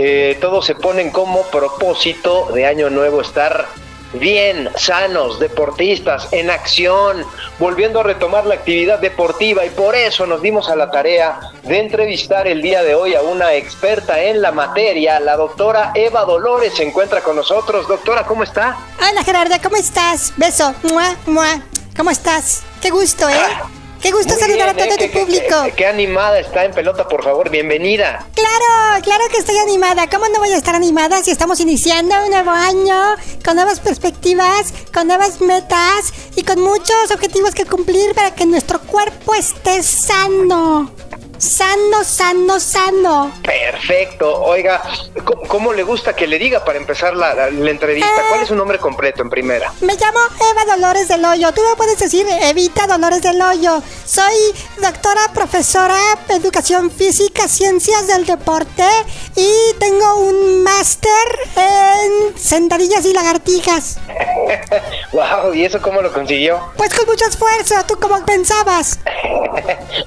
eh, 0.00 0.38
todos 0.40 0.64
se 0.64 0.76
ponen 0.76 1.10
como 1.10 1.42
propósito 1.46 2.50
de 2.54 2.64
año 2.64 2.88
nuevo 2.88 3.20
estar 3.20 3.66
bien, 4.12 4.70
sanos, 4.76 5.40
deportistas, 5.40 6.28
en 6.30 6.50
acción, 6.50 7.24
volviendo 7.58 7.98
a 7.98 8.04
retomar 8.04 8.46
la 8.46 8.54
actividad 8.54 9.00
deportiva 9.00 9.66
y 9.66 9.70
por 9.70 9.96
eso 9.96 10.24
nos 10.24 10.40
dimos 10.40 10.68
a 10.68 10.76
la 10.76 10.92
tarea 10.92 11.40
de 11.64 11.80
entrevistar 11.80 12.46
el 12.46 12.62
día 12.62 12.84
de 12.84 12.94
hoy 12.94 13.16
a 13.16 13.22
una 13.22 13.54
experta 13.54 14.22
en 14.22 14.40
la 14.40 14.52
materia, 14.52 15.18
la 15.18 15.36
doctora 15.36 15.90
Eva 15.96 16.24
Dolores 16.24 16.76
se 16.76 16.84
encuentra 16.84 17.20
con 17.20 17.34
nosotros. 17.34 17.88
Doctora, 17.88 18.24
¿cómo 18.24 18.44
está? 18.44 18.76
Hola 18.98 19.24
Gerardo, 19.24 19.56
¿cómo 19.60 19.76
estás? 19.76 20.32
Beso. 20.36 20.76
Mua, 20.84 21.16
mua. 21.26 21.60
¿Cómo 21.96 22.10
estás? 22.10 22.62
Qué 22.80 22.90
gusto, 22.90 23.28
¿eh? 23.28 23.77
Qué 24.02 24.12
gusto 24.12 24.32
Muy 24.34 24.40
saludar 24.40 24.74
bien, 24.76 24.88
a 24.90 24.94
todo 24.94 24.94
¿eh? 25.04 25.08
tu 25.08 25.12
Qué- 25.12 25.18
público. 25.20 25.62
Qué, 25.66 25.72
qué 25.72 25.86
animada 25.86 26.38
está 26.38 26.64
en 26.64 26.72
pelota, 26.72 27.08
por 27.08 27.24
favor, 27.24 27.50
bienvenida. 27.50 28.24
Claro, 28.34 29.02
claro 29.02 29.24
que 29.30 29.38
estoy 29.38 29.56
animada. 29.58 30.08
¿Cómo 30.08 30.26
no 30.28 30.38
voy 30.38 30.52
a 30.52 30.56
estar 30.56 30.74
animada 30.76 31.22
si 31.22 31.30
estamos 31.32 31.58
iniciando 31.60 32.14
un 32.24 32.30
nuevo 32.30 32.50
año 32.50 32.96
con 33.44 33.56
nuevas 33.56 33.80
perspectivas, 33.80 34.72
con 34.94 35.08
nuevas 35.08 35.40
metas 35.40 36.12
y 36.36 36.44
con 36.44 36.60
muchos 36.60 37.10
objetivos 37.12 37.54
que 37.54 37.64
cumplir 37.64 38.14
para 38.14 38.32
que 38.34 38.46
nuestro 38.46 38.80
cuerpo 38.80 39.34
esté 39.34 39.82
sano? 39.82 40.92
Sano, 41.38 42.02
sano, 42.04 42.58
sano. 42.58 43.32
Perfecto. 43.44 44.42
Oiga, 44.42 44.82
¿cómo, 45.24 45.42
cómo 45.42 45.72
le 45.72 45.82
gusta 45.84 46.14
que 46.16 46.26
le 46.26 46.38
diga 46.38 46.64
para 46.64 46.78
empezar 46.78 47.14
la, 47.14 47.32
la- 47.34 47.50
la 47.50 47.70
entrevista? 47.70 48.08
¿Cuál 48.28 48.42
es 48.42 48.48
su 48.48 48.54
nombre 48.56 48.78
completo 48.78 49.22
en 49.22 49.30
primera? 49.30 49.72
Me 49.80 49.94
llamo 49.94 50.18
Eva 50.52 50.74
Dolores 50.74 51.08
del 51.08 51.24
Hoyo. 51.24 51.52
Tú 51.52 51.62
me 51.68 51.76
puedes 51.76 51.98
decir 51.98 52.26
Evita 52.42 52.86
Dolores 52.86 53.22
del 53.22 53.40
Hoyo. 53.40 53.80
Soy 54.04 54.34
doctora, 54.82 55.20
profesora 55.32 55.96
de 56.28 56.34
educación 56.34 56.90
física, 56.90 57.46
ciencias 57.46 58.08
del 58.08 58.26
deporte 58.26 58.84
y 59.36 59.50
tengo 59.78 60.16
un 60.16 60.62
máster 60.64 61.08
en 61.56 62.36
sentadillas 62.38 63.04
y 63.04 63.12
lagartijas. 63.12 63.98
wow, 65.12 65.54
¿y 65.54 65.64
eso 65.64 65.80
cómo 65.80 66.02
lo 66.02 66.12
consiguió? 66.12 66.60
Pues 66.76 66.92
con 66.94 67.06
mucho 67.06 67.24
esfuerzo, 67.26 67.74
¿tú 67.86 67.96
cómo 68.00 68.24
pensabas? 68.26 68.98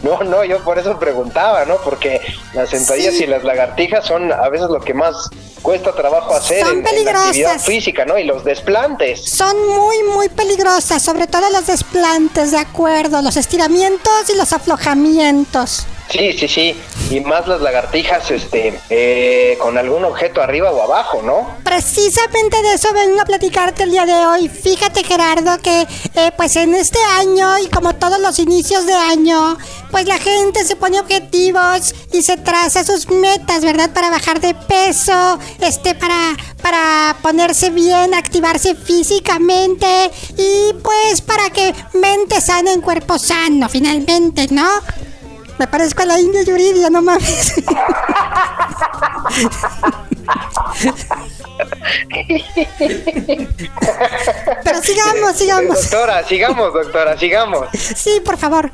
No, 0.04 0.24
no, 0.24 0.44
yo 0.44 0.64
por 0.64 0.80
eso 0.80 0.98
preguntaba, 1.22 1.66
¿no? 1.66 1.78
Porque 1.84 2.20
las 2.54 2.70
sentadillas 2.70 3.16
Sí. 3.16 3.24
y 3.24 3.28
las 3.28 3.44
lagartijas 3.44 4.06
son 4.06 4.32
a 4.32 4.50
veces 4.50 4.70
lo 4.70 4.80
que 4.80 4.94
más 4.94 5.30
cuesta 5.62 5.92
trabajo 5.94 6.34
hacer 6.36 6.66
Son 6.66 6.72
en, 6.72 6.78
en 6.80 6.84
la 6.84 6.90
actividad 6.90 7.24
peligrosas. 7.28 7.66
física, 7.66 8.06
¿no? 8.06 8.18
Y 8.18 8.24
los 8.24 8.44
desplantes. 8.44 9.24
Son 9.30 9.56
muy, 9.70 10.04
muy 10.04 10.30
peligrosas, 10.30 11.02
sobre 11.04 11.28
todo 11.28 11.50
los 11.52 11.68
desplantes, 11.68 12.52
de 12.52 12.58
acuerdo, 12.58 13.22
los 13.22 13.38
estiramientos 13.38 14.30
y 14.34 14.38
los 14.38 14.52
aflojamientos. 14.54 15.86
Sí, 16.12 16.34
sí, 16.38 16.48
sí. 16.48 16.82
Y 17.10 17.22
más 17.22 17.48
las 17.48 17.62
lagartijas, 17.62 18.30
este, 18.32 18.78
eh, 18.90 19.58
con 19.60 19.78
algún 19.78 20.04
objeto 20.04 20.42
arriba 20.42 20.72
o 20.72 20.84
abajo, 20.84 21.22
¿no? 21.22 21.56
Precisamente 21.64 22.62
de 22.62 22.74
eso 22.74 22.94
vengo 22.94 23.22
a 23.22 23.26
platicarte 23.26 23.84
el 23.84 23.92
día 23.92 24.06
de 24.06 24.14
hoy. 24.26 24.50
Fíjate 24.50 25.04
Gerardo 25.06 25.58
que 25.60 25.88
eh, 26.16 26.32
pues 26.36 26.58
en 26.58 26.76
este 26.76 27.00
año 27.18 27.58
y 27.60 27.70
como 27.70 27.96
todos 27.96 28.20
los 28.20 28.40
inicios 28.40 28.86
de 28.86 28.94
año, 28.94 29.58
pues 29.90 30.06
la 30.06 30.18
gente 30.18 30.66
se 30.66 30.76
pone 30.76 31.00
objetivos 31.00 31.96
y 32.12 32.22
se 32.24 32.36
traza 32.38 32.84
sus 32.84 33.10
metas, 33.10 33.64
¿verdad? 33.64 33.92
Para 33.92 34.10
bajar 34.10 34.42
de 34.42 34.54
peso, 34.54 35.40
este, 35.62 35.96
para, 35.96 36.36
para 36.62 37.18
ponerse 37.22 37.70
bien, 37.70 38.14
activarse 38.14 38.76
físicamente 38.76 40.12
y 40.38 40.74
pues 40.82 41.22
para 41.22 41.50
que 41.52 41.74
mente 41.94 42.42
sana 42.42 42.74
en 42.74 42.82
cuerpo 42.82 43.18
sano, 43.18 43.70
finalmente, 43.70 44.48
¿no? 44.50 44.68
Me 45.62 45.68
parezco 45.68 46.02
a 46.02 46.06
la 46.08 46.20
India 46.20 46.42
Yuridia, 46.42 46.90
no 46.90 47.04
mames. 47.04 47.54
Pero 54.64 54.82
sigamos, 54.82 55.36
sigamos. 55.36 55.80
Doctora, 55.84 56.24
sigamos, 56.24 56.74
doctora, 56.74 57.16
sigamos. 57.16 57.68
Sí, 57.74 58.24
por 58.26 58.38
favor. 58.38 58.72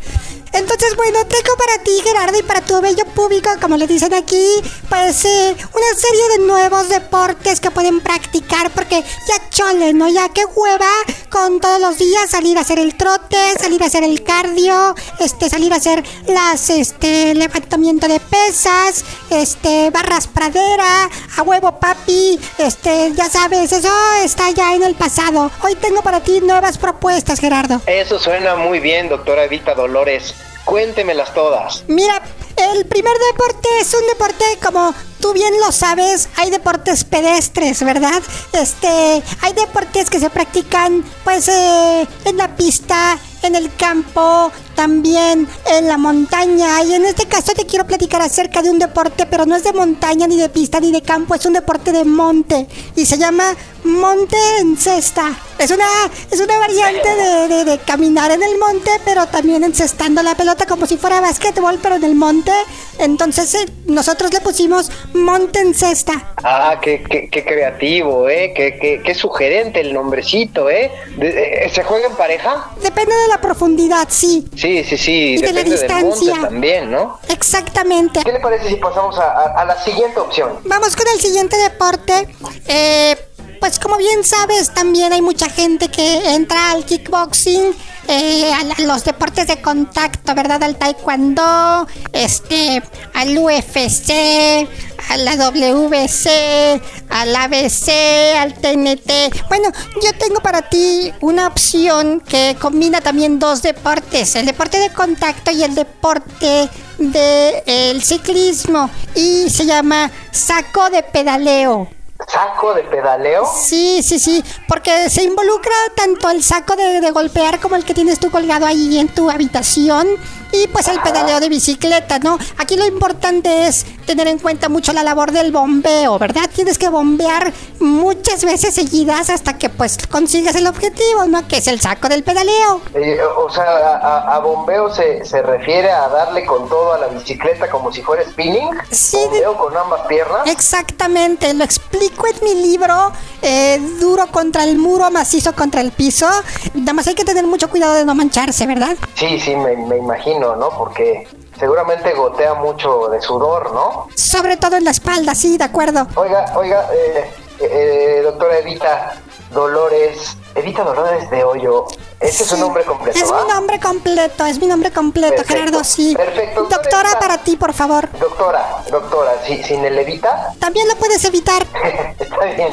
Entonces, 0.54 0.96
bueno, 0.96 1.20
tengo 1.25 1.56
para 1.58 1.84
ti, 1.84 1.92
Gerardo, 2.04 2.38
y 2.39 2.44
para 2.44 2.62
tu 2.62 2.82
bello 2.82 3.06
público, 3.13 3.50
como 3.62 3.77
le 3.77 3.88
dicen 3.88 4.13
aquí, 4.13 4.46
pues 4.89 5.25
una 5.25 5.94
serie 5.96 6.38
de 6.38 6.46
nuevos 6.46 6.89
deportes 6.89 7.60
que 7.60 7.72
pueden 7.72 8.01
practicar, 8.01 8.72
porque 8.72 9.04
ya 9.27 9.50
chole, 9.50 9.94
¿no? 9.94 10.08
Ya 10.08 10.30
qué 10.30 10.46
hueva 10.46 10.89
con 11.30 11.60
todos 11.60 11.80
los 11.80 11.98
días 11.98 12.30
salir 12.30 12.58
a 12.58 12.62
hacer 12.62 12.80
el 12.80 12.96
trote, 12.96 13.38
salir 13.60 13.84
a 13.84 13.88
hacer 13.88 14.04
el 14.04 14.24
cardio, 14.24 14.96
este, 15.20 15.50
salir 15.50 15.74
a 15.74 15.77
hacer 15.77 16.04
las, 16.27 16.70
este, 16.70 17.34
levantamiento 17.36 18.08
de 18.08 18.20
pesas, 18.20 19.04
este, 19.30 19.89
barras 19.89 20.27
pradera, 20.27 21.10
a 21.38 21.42
huevo 21.44 21.80
papi, 21.80 22.39
este, 22.58 23.12
ya 23.13 23.30
sabes, 23.30 23.72
eso 23.72 23.94
está 24.24 24.50
ya 24.51 24.75
en 24.75 24.84
el 24.84 24.96
pasado. 24.96 25.51
Hoy 25.63 25.75
tengo 25.75 26.01
para 26.01 26.22
ti 26.22 26.39
nuevas 26.42 26.77
propuestas, 26.77 27.39
Gerardo. 27.39 27.82
Eso 27.86 28.20
suena 28.20 28.56
muy 28.56 28.80
bien, 28.80 29.10
doctora 29.10 29.44
Evita 29.44 29.74
Dolores. 29.75 30.34
Cuéntemelas 30.67 31.33
todas. 31.33 31.86
Mira, 31.88 32.21
el 32.57 32.86
primer 32.88 33.17
deporte 33.31 33.69
es 33.79 33.93
un 33.93 34.05
deporte 34.07 34.43
como 34.62 34.93
tú 35.21 35.31
bien 35.31 35.53
lo 35.65 35.71
sabes, 35.71 36.27
hay 36.36 36.50
deportes 36.50 37.05
pedestres, 37.05 37.81
¿verdad? 37.83 38.21
Este, 38.51 39.24
hay 39.41 39.53
deportes 39.53 40.09
que 40.09 40.19
se 40.19 40.29
practican 40.29 41.05
pues 41.24 41.47
eh, 41.47 42.05
en 42.25 42.36
la 42.36 42.53
pista, 42.57 43.17
en 43.43 43.55
el 43.55 43.74
campo, 43.75 44.51
también 44.77 45.48
en 45.65 45.88
la 45.88 45.98
montaña. 45.98 46.81
Y 46.84 46.93
en 46.93 47.03
este 47.05 47.25
caso 47.25 47.51
te 47.53 47.65
quiero 47.65 47.86
platicar 47.88 48.22
acerca 48.22 48.62
de 48.62 48.69
un 48.69 48.77
deporte, 48.79 49.25
pero 49.25 49.46
no 49.48 49.55
es 49.55 49.63
de 49.63 49.74
montaña, 49.74 50.27
ni 50.27 50.38
de 50.38 50.50
pista, 50.50 50.79
ni 50.79 50.91
de 50.91 51.01
campo, 51.01 51.34
es 51.36 51.46
un 51.48 51.53
deporte 51.53 51.91
de 51.91 52.05
monte. 52.05 52.67
Y 52.96 53.05
se 53.07 53.17
llama 53.17 53.55
monte 53.84 54.38
en 54.60 54.77
cesta. 54.77 55.34
Es 55.57 55.72
una, 55.72 55.86
es 56.29 56.39
una 56.39 56.57
variante 56.60 57.10
de, 57.15 57.48
de- 57.48 57.65
de 57.65 57.77
caminar 57.79 58.29
en 58.31 58.43
el 58.43 58.57
monte, 58.60 58.91
pero 59.03 59.25
también 59.25 59.63
encestando 59.63 60.22
la 60.22 60.36
pelota 60.36 60.65
como 60.67 60.86
si 60.86 60.98
fuera 60.98 61.19
básquetbol, 61.22 61.79
pero 61.81 61.96
en 61.96 62.03
el 62.03 62.13
monte. 62.15 62.51
Entonces 63.00 63.53
eh, 63.55 63.65
nosotros 63.88 64.31
le 64.34 64.41
pusimos 64.41 64.91
monte 65.13 65.60
en 65.60 65.74
cesta. 65.74 66.34
Ah, 66.43 66.79
qué, 66.81 67.03
qué, 67.10 67.29
qué 67.31 67.43
creativo, 67.46 68.29
¿eh? 68.29 68.53
Qué, 68.55 68.77
qué, 68.79 69.01
qué 69.03 69.15
sugerente 69.15 69.81
el 69.81 69.93
nombrecito, 69.93 70.69
¿eh? 70.69 70.91
Eh, 71.19 71.72
¿Se 71.74 71.84
juega 71.84 72.07
en 72.07 72.15
pareja? 72.15 72.72
Depende 72.84 73.15
de 73.15 73.27
la 73.29 73.39
profundidad, 73.41 74.07
sí. 74.10 74.46
Sí, 74.55 74.66
sí, 74.88 74.97
sí. 74.97 75.12
Y 75.12 75.38
de 75.38 75.51
la 75.53 75.63
Depende 75.63 75.77
del 75.77 75.89
monte 76.03 76.05
distancia. 76.19 76.41
también, 76.50 76.91
¿no? 76.91 77.19
Exactamente. 77.29 78.21
¿Qué 78.24 78.31
le 78.31 78.39
parece 78.39 78.69
si 78.69 78.75
pasamos 78.75 79.17
a, 79.17 79.24
a- 79.31 79.62
a 79.62 79.65
la 79.65 79.81
siguiente 79.83 80.19
opción? 80.19 80.59
Vamos 80.65 80.95
con 80.95 81.05
el 81.13 81.19
siguiente 81.21 81.55
deporte. 81.57 82.27
Eh, 82.67 83.15
pues 83.59 83.79
como 83.79 83.97
bien 83.97 84.24
sabes, 84.24 84.74
también 84.74 85.12
hay 85.13 85.21
mucha 85.21 85.50
gente 85.50 85.89
que 85.89 86.33
entra 86.36 86.71
al 86.71 86.86
kickboxing, 86.86 87.74
eh, 88.07 88.51
a, 88.53 88.63
la- 88.63 88.75
los 88.86 89.03
deportes 89.03 89.47
de 89.47 89.62
contacto, 89.62 90.36
¿verdad? 90.36 90.63
Al 90.63 90.75
taekwondo, 90.77 91.88
este, 92.13 92.81
al 93.15 93.38
UFC, 93.38 94.67
a 95.09 95.17
la 95.17 95.35
WC, 95.35 96.81
al 97.09 97.35
ABC, 97.35 97.89
al 98.37 98.53
TNT. 98.53 99.47
Bueno, 99.49 99.69
yo 100.03 100.13
tengo 100.17 100.39
para 100.41 100.63
ti 100.63 101.13
una 101.21 101.47
opción 101.47 102.21
que 102.21 102.55
combina 102.59 103.01
también 103.01 103.39
dos 103.39 103.61
deportes, 103.61 104.35
el 104.35 104.45
deporte 104.45 104.79
de 104.79 104.89
contacto 104.89 105.51
y 105.51 105.63
el 105.63 105.75
deporte 105.75 106.69
del 106.97 108.01
ciclismo 108.03 108.89
y 109.15 109.49
se 109.49 109.65
llama 109.65 110.11
saco 110.31 110.89
de 110.89 111.03
pedaleo. 111.03 111.87
¿Saco 112.27 112.73
de 112.73 112.83
pedaleo? 112.83 113.45
Sí, 113.45 114.01
sí, 114.01 114.19
sí, 114.19 114.43
porque 114.67 115.09
se 115.09 115.23
involucra 115.23 115.71
tanto 115.95 116.29
el 116.29 116.43
saco 116.43 116.75
de, 116.75 116.99
de 116.99 117.11
golpear 117.11 117.59
como 117.59 117.75
el 117.75 117.85
que 117.85 117.93
tienes 117.93 118.19
tú 118.19 118.31
colgado 118.31 118.65
ahí 118.65 118.97
en 118.97 119.07
tu 119.07 119.29
habitación 119.29 120.07
y 120.51 120.68
pues 120.68 120.88
el 120.88 121.01
pedaleo 121.01 121.39
de 121.39 121.50
bicicleta, 121.50 122.20
¿no? 122.20 122.38
Aquí 122.58 122.75
lo 122.75 122.86
importante 122.86 123.68
es 123.68 123.86
tener 124.06 124.27
en 124.27 124.39
cuenta 124.39 124.70
mucho 124.70 124.94
la 124.94 125.04
labor 125.04 125.32
del 125.32 125.51
bombeo, 125.51 126.18
¿verdad? 126.18 126.50
Tienes 126.54 126.77
que 126.77 126.89
bombear 126.89 127.54
muchas 127.80 128.44
veces 128.44 128.74
seguidas 128.74 129.30
hasta 129.30 129.58
que 129.58 129.70
pues 129.70 129.98
consigas 130.10 130.56
el 130.56 130.68
objetivo, 130.68 131.25
¿no? 131.27 131.48
Que 131.48 131.58
es 131.58 131.68
el 131.68 131.80
saco 131.80 132.08
del 132.10 132.24
pedaleo. 132.24 132.82
Eh, 132.94 133.20
o 133.38 133.50
sea, 133.50 133.98
a, 134.36 134.39
bombeo 134.39 134.94
se, 134.94 135.25
se 135.25 135.42
refiere 135.42 135.92
a 135.92 136.08
darle 136.08 136.46
con 136.46 136.70
todo 136.70 136.94
a 136.94 137.00
la 137.00 137.08
bicicleta 137.08 137.70
como 137.70 137.92
si 137.92 138.01
fuera 138.01 138.24
spinning. 138.30 138.70
Sí, 138.92 139.18
Bombeo 139.18 139.58
con 139.58 139.75
ambas 139.75 140.08
piernas. 140.08 140.48
Exactamente, 140.48 141.54
lo 141.54 141.63
explico 141.63 142.25
en 142.27 142.44
mi 142.44 142.56
libro, 142.62 143.12
eh, 143.42 143.80
duro 144.00 144.27
contra 144.27 144.63
el 144.63 144.77
muro, 144.77 145.10
macizo 145.12 145.54
contra 145.54 145.82
el 145.82 145.92
piso. 145.92 146.27
Nada 146.74 146.94
más 146.94 147.08
hay 147.08 147.16
que 147.16 147.25
tener 147.25 147.46
mucho 147.46 147.70
cuidado 147.70 147.94
de 147.94 148.06
no 148.06 148.16
mancharse, 148.16 148.66
¿verdad? 148.66 148.96
Sí, 149.16 149.39
sí, 149.39 149.56
me, 149.56 149.75
me 149.75 149.98
imagino, 149.98 150.37
¿no? 150.39 150.70
Porque 150.77 151.27
seguramente 151.58 152.13
gotea 152.13 152.53
mucho 152.56 153.10
de 153.10 153.22
sudor, 153.22 153.74
¿no? 153.74 154.08
Sobre 154.15 154.58
todo 154.58 154.75
en 154.75 154.84
la 154.84 154.91
espalda, 154.91 155.36
sí, 155.36 155.58
de 155.58 155.63
acuerdo. 155.63 156.08
Oiga, 156.15 156.46
oiga, 156.56 156.88
eh, 156.94 157.32
eh, 157.60 158.22
doctora 158.24 158.60
Evita 158.60 159.15
Dolores, 159.51 160.38
Evita 160.56 160.84
Dolores 160.84 161.29
de 161.29 161.44
Hoyo, 161.44 161.86
ese 162.19 162.43
es 162.43 162.50
su 162.50 162.57
nombre 162.57 162.83
completo, 162.83 163.17
Es 163.17 163.31
¿va? 163.31 163.43
mi 163.43 163.53
nombre 163.53 163.79
completo, 163.79 164.45
es 164.45 164.59
mi 164.59 164.65
nombre 164.65 164.91
completo, 164.91 165.36
Perfecto, 165.36 165.53
Gerardo, 165.53 165.83
sí. 165.83 166.15
perfecto. 166.15 166.63
Doctora, 166.63 166.81
Doctora. 167.09 167.19
para 167.19 167.38
ti, 167.43 167.55
por 167.57 167.74
favor. 167.74 168.09
Doctora, 168.19 168.83
doctora, 168.89 169.33
¿sí- 169.45 169.62
sin 169.63 169.86
el 169.86 169.97
Evita, 170.00 170.53
También 170.59 170.88
lo 170.88 170.95
puedes 170.95 171.24
evitar. 171.25 171.63
está 172.19 172.45
bien, 172.45 172.69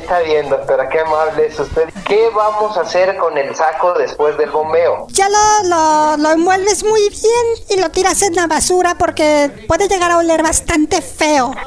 está 0.00 0.18
bien, 0.20 0.48
doctora, 0.48 0.88
qué 0.88 0.98
amable 1.00 1.46
es 1.46 1.58
usted. 1.60 1.88
¿Qué 2.06 2.28
vamos 2.34 2.76
a 2.76 2.80
hacer 2.80 3.16
con 3.18 3.38
el 3.38 3.54
saco 3.54 3.92
después 3.94 4.36
del 4.36 4.50
bombeo? 4.50 5.06
Ya 5.10 5.28
lo, 5.28 5.68
lo, 5.68 6.16
lo 6.16 6.30
envuelves 6.32 6.82
muy 6.84 7.00
bien 7.08 7.46
y 7.68 7.76
lo 7.80 7.90
tiras 7.90 8.22
en 8.22 8.34
la 8.34 8.46
basura 8.46 8.96
porque 8.98 9.64
puede 9.68 9.86
llegar 9.88 10.10
a 10.10 10.18
oler 10.18 10.42
bastante 10.42 11.00
feo. 11.02 11.52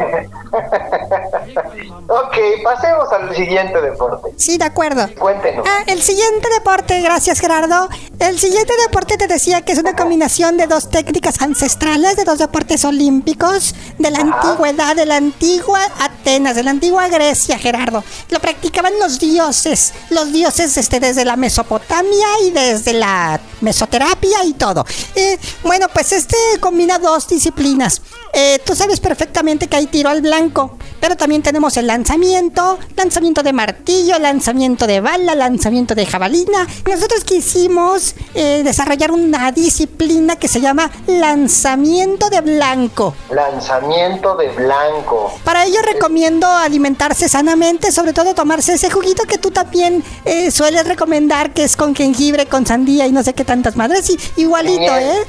Ok, 2.07 2.38
pasemos 2.63 3.11
al 3.13 3.33
siguiente 3.35 3.79
deporte. 3.81 4.31
Sí, 4.38 4.57
de 4.57 4.65
acuerdo. 4.65 5.07
Cuéntenos. 5.17 5.65
Ah, 5.67 5.83
el 5.88 6.01
siguiente 6.01 6.50
deporte, 6.50 7.00
gracias 7.01 7.20
Gerardo. 7.21 7.87
El 8.19 8.39
siguiente 8.39 8.73
deporte 8.87 9.15
te 9.15 9.27
decía 9.27 9.61
que 9.61 9.73
es 9.73 9.77
una 9.77 9.95
combinación 9.95 10.57
de 10.57 10.65
dos 10.65 10.89
técnicas 10.89 11.39
ancestrales, 11.41 12.15
de 12.15 12.23
dos 12.23 12.39
deportes 12.39 12.83
olímpicos 12.83 13.75
de 13.99 14.09
la 14.09 14.19
antigüedad, 14.19 14.95
de 14.95 15.05
la 15.05 15.17
antigua 15.17 15.79
Atenas, 15.99 16.55
de 16.55 16.63
la 16.63 16.71
antigua 16.71 17.07
Grecia, 17.09 17.59
Gerardo. 17.59 18.03
Lo 18.29 18.39
practicaban 18.39 18.93
los 18.99 19.19
dioses, 19.19 19.93
los 20.09 20.33
dioses 20.33 20.75
este, 20.77 20.99
desde 20.99 21.23
la 21.23 21.36
Mesopotamia 21.36 22.27
y 22.47 22.49
desde 22.49 22.93
la 22.93 23.39
mesoterapia 23.62 24.43
y 24.43 24.53
todo. 24.53 24.84
Eh, 25.15 25.38
bueno, 25.63 25.88
pues 25.93 26.12
este 26.12 26.36
combina 26.60 26.97
dos 26.97 27.27
disciplinas. 27.27 28.01
Eh, 28.34 28.60
tú 28.65 28.75
sabes 28.75 28.99
perfectamente 28.99 29.67
que 29.67 29.75
hay 29.75 29.88
tiro 29.88 30.10
al 30.10 30.21
blanco, 30.21 30.77
pero 31.01 31.17
también 31.17 31.41
tenemos 31.41 31.75
el 31.75 31.87
lanzamiento, 31.87 32.79
lanzamiento 32.95 33.43
de 33.43 33.51
martillo, 33.51 34.17
lanzamiento 34.19 34.87
de 34.87 35.01
bala, 35.01 35.35
lanzamiento 35.35 35.95
de 35.95 36.05
jabalina. 36.05 36.65
Nosotros 36.89 37.25
quisimos 37.25 38.15
eh, 38.35 38.61
desarrollar 38.63 39.11
una 39.11 39.51
disciplina 39.51 40.37
que 40.37 40.47
se 40.47 40.61
llama 40.61 40.89
lanzamiento 41.07 42.29
de 42.29 42.41
blanco. 42.41 43.13
Lanzamiento 43.31 44.35
de 44.35 44.49
blanco. 44.49 45.33
Para 45.43 45.65
ello 45.65 45.79
recomiendo 45.81 46.47
alimentarse 46.47 47.27
sanamente, 47.27 47.91
sobre 47.91 48.13
todo 48.13 48.33
tomarse 48.35 48.73
ese 48.73 48.89
juguito 48.91 49.23
que 49.23 49.37
tú 49.37 49.49
también 49.51 50.03
eh, 50.25 50.51
sueles 50.51 50.85
recomendar, 50.87 51.51
que 51.53 51.63
es 51.63 51.75
con 51.75 51.95
jengibre, 51.95 52.45
con 52.45 52.65
sandía 52.65 53.07
y 53.07 53.11
no 53.11 53.23
sé 53.23 53.33
qué 53.33 53.43
tantas 53.43 53.75
madres. 53.75 54.09
Y, 54.09 54.41
igualito. 54.41 54.95
¿eh? 54.97 55.25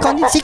Con- 0.00 0.20
sí, 0.30 0.42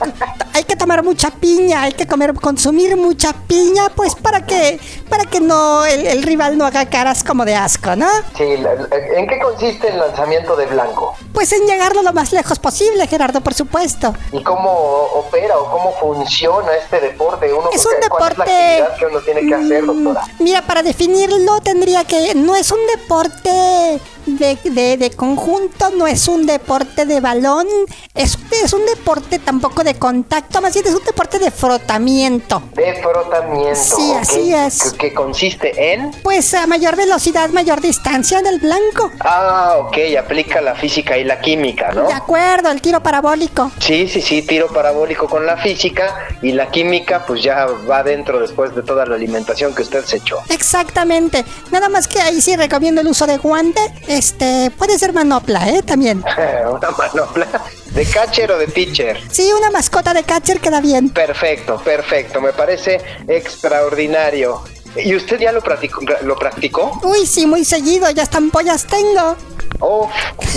hay 0.53 0.63
que 0.63 0.75
tomar 0.75 1.03
mucha 1.03 1.29
piña, 1.29 1.83
hay 1.83 1.91
que 1.93 2.07
comer, 2.07 2.33
consumir 2.33 2.97
mucha 2.97 3.33
piña, 3.33 3.89
pues 3.95 4.15
para 4.15 4.45
que, 4.45 4.70
para 5.09 5.25
que 5.25 5.39
no 5.39 5.85
el, 5.85 6.05
el 6.07 6.23
rival 6.23 6.57
no 6.57 6.65
haga 6.65 6.85
caras 6.89 7.23
como 7.23 7.45
de 7.45 7.55
asco, 7.55 7.95
¿no? 7.95 8.07
Sí, 8.37 8.57
la- 8.57 8.75
la- 8.75 8.87
¿en 9.17 9.27
qué 9.27 9.39
consiste 9.39 9.87
el 9.89 9.97
lanzamiento 9.99 10.55
de 10.55 10.65
blanco? 10.67 11.15
Pues 11.33 11.51
en 11.53 11.65
llegarlo 11.65 12.01
lo 12.03 12.13
más 12.13 12.31
lejos 12.33 12.59
posible, 12.59 13.07
Gerardo, 13.07 13.41
por 13.41 13.53
supuesto. 13.53 14.13
¿Y 14.31 14.43
cómo 14.43 14.69
opera 14.71 15.57
o 15.57 15.71
cómo 15.71 15.93
funciona 15.99 16.67
este 16.75 16.99
deporte? 16.99 17.51
Uno, 17.53 17.69
Es 17.73 17.85
un 17.85 17.91
¿Cuál 18.09 18.31
es 18.31 18.37
la 18.37 18.45
deporte. 18.45 18.51
actividad 18.51 18.97
que 18.97 19.05
uno 19.05 19.19
tiene 19.21 19.41
que 19.47 19.55
hacer, 19.55 19.83
Mm, 19.83 19.87
doctora? 20.03 20.25
Mira, 20.39 20.61
para 20.61 20.83
definirlo 20.83 21.59
tendría 21.61 22.03
que. 22.03 22.35
No 22.35 22.55
es 22.55 22.71
un 22.71 22.79
deporte 22.95 23.99
de, 24.25 24.57
de- 24.63 24.97
de 24.97 25.11
conjunto, 25.11 25.89
no 25.97 26.07
es 26.07 26.27
un 26.27 26.45
deporte 26.45 27.05
de 27.05 27.19
balón, 27.19 27.67
es, 28.13 28.37
es 28.63 28.73
un 28.73 28.85
deporte 28.85 29.39
tampoco 29.39 29.83
de 29.83 29.95
contacto, 29.95 30.61
más 30.61 30.73
bien 30.73 30.85
es 30.87 30.93
un 30.93 31.03
deporte 31.03 31.39
de 31.39 31.51
frotamiento. 31.51 32.61
De 32.73 32.93
frotamiento. 33.01 33.75
Sí, 33.75 34.11
así 34.19 34.53
es. 34.53 34.91
Que, 34.93 34.97
que 34.97 35.13
consiste 35.13 35.93
en. 35.93 36.11
Pues 36.23 36.53
a 36.53 36.67
mayor 36.67 36.95
velocidad, 36.95 37.49
mayor 37.49 37.81
distancia 37.81 38.39
en 38.39 38.47
el 38.47 38.59
blanco. 38.59 39.11
Ah, 39.19 39.75
ok, 39.79 39.97
aplica 40.19 40.61
la 40.61 40.75
física 40.75 41.17
y 41.17 41.23
la 41.23 41.39
química, 41.39 41.91
¿no? 41.91 42.07
De 42.07 42.13
acuerdo, 42.13 42.69
el 42.71 42.81
tiro 42.81 43.01
parabólico. 43.01 43.71
Sí, 43.79 44.07
sí, 44.07 44.21
sí, 44.21 44.41
tiro 44.41 44.67
parabólico 44.67 45.27
con 45.27 45.45
la 45.45 45.57
física 45.57 46.27
y 46.41 46.51
la 46.51 46.69
química, 46.69 47.25
pues 47.25 47.41
ya 47.43 47.65
va 47.89 48.03
dentro 48.03 48.39
después 48.39 48.73
de 48.75 48.81
toda 48.83 49.05
la 49.05 49.15
alimentación 49.15 49.73
que 49.75 49.81
usted 49.83 50.03
se 50.05 50.17
echó. 50.17 50.37
Exactamente. 50.49 51.43
Nada 51.71 51.89
más 51.89 52.07
que 52.07 52.19
ahí 52.21 52.41
sí 52.41 52.55
recomiendo 52.55 53.01
el 53.01 53.07
uso 53.07 53.27
de 53.27 53.37
guante. 53.37 53.81
Este, 54.11 54.71
puede 54.77 54.99
ser 54.99 55.13
manopla, 55.13 55.69
¿eh? 55.69 55.83
También. 55.83 56.21
Una 56.69 56.91
manopla 56.91 57.47
de 57.91 58.05
catcher 58.05 58.51
o 58.51 58.57
de 58.57 58.67
pitcher. 58.67 59.17
Sí, 59.31 59.49
una 59.57 59.71
mascota 59.71 60.13
de 60.13 60.23
catcher 60.23 60.59
queda 60.59 60.81
bien. 60.81 61.09
Perfecto, 61.09 61.77
perfecto, 61.77 62.41
me 62.41 62.51
parece 62.51 62.99
extraordinario. 63.27 64.63
¿Y 64.95 65.15
usted 65.15 65.39
ya 65.39 65.51
lo 65.51 65.61
practicó? 65.61 66.01
¿Lo 66.21 66.35
practicó? 66.35 66.99
Uy, 67.03 67.25
sí, 67.25 67.45
muy 67.45 67.63
seguido, 67.65 68.09
ya 68.11 68.23
hasta 68.23 68.37
ampollas 68.37 68.85
tengo. 68.85 69.37
Oh, 69.79 70.07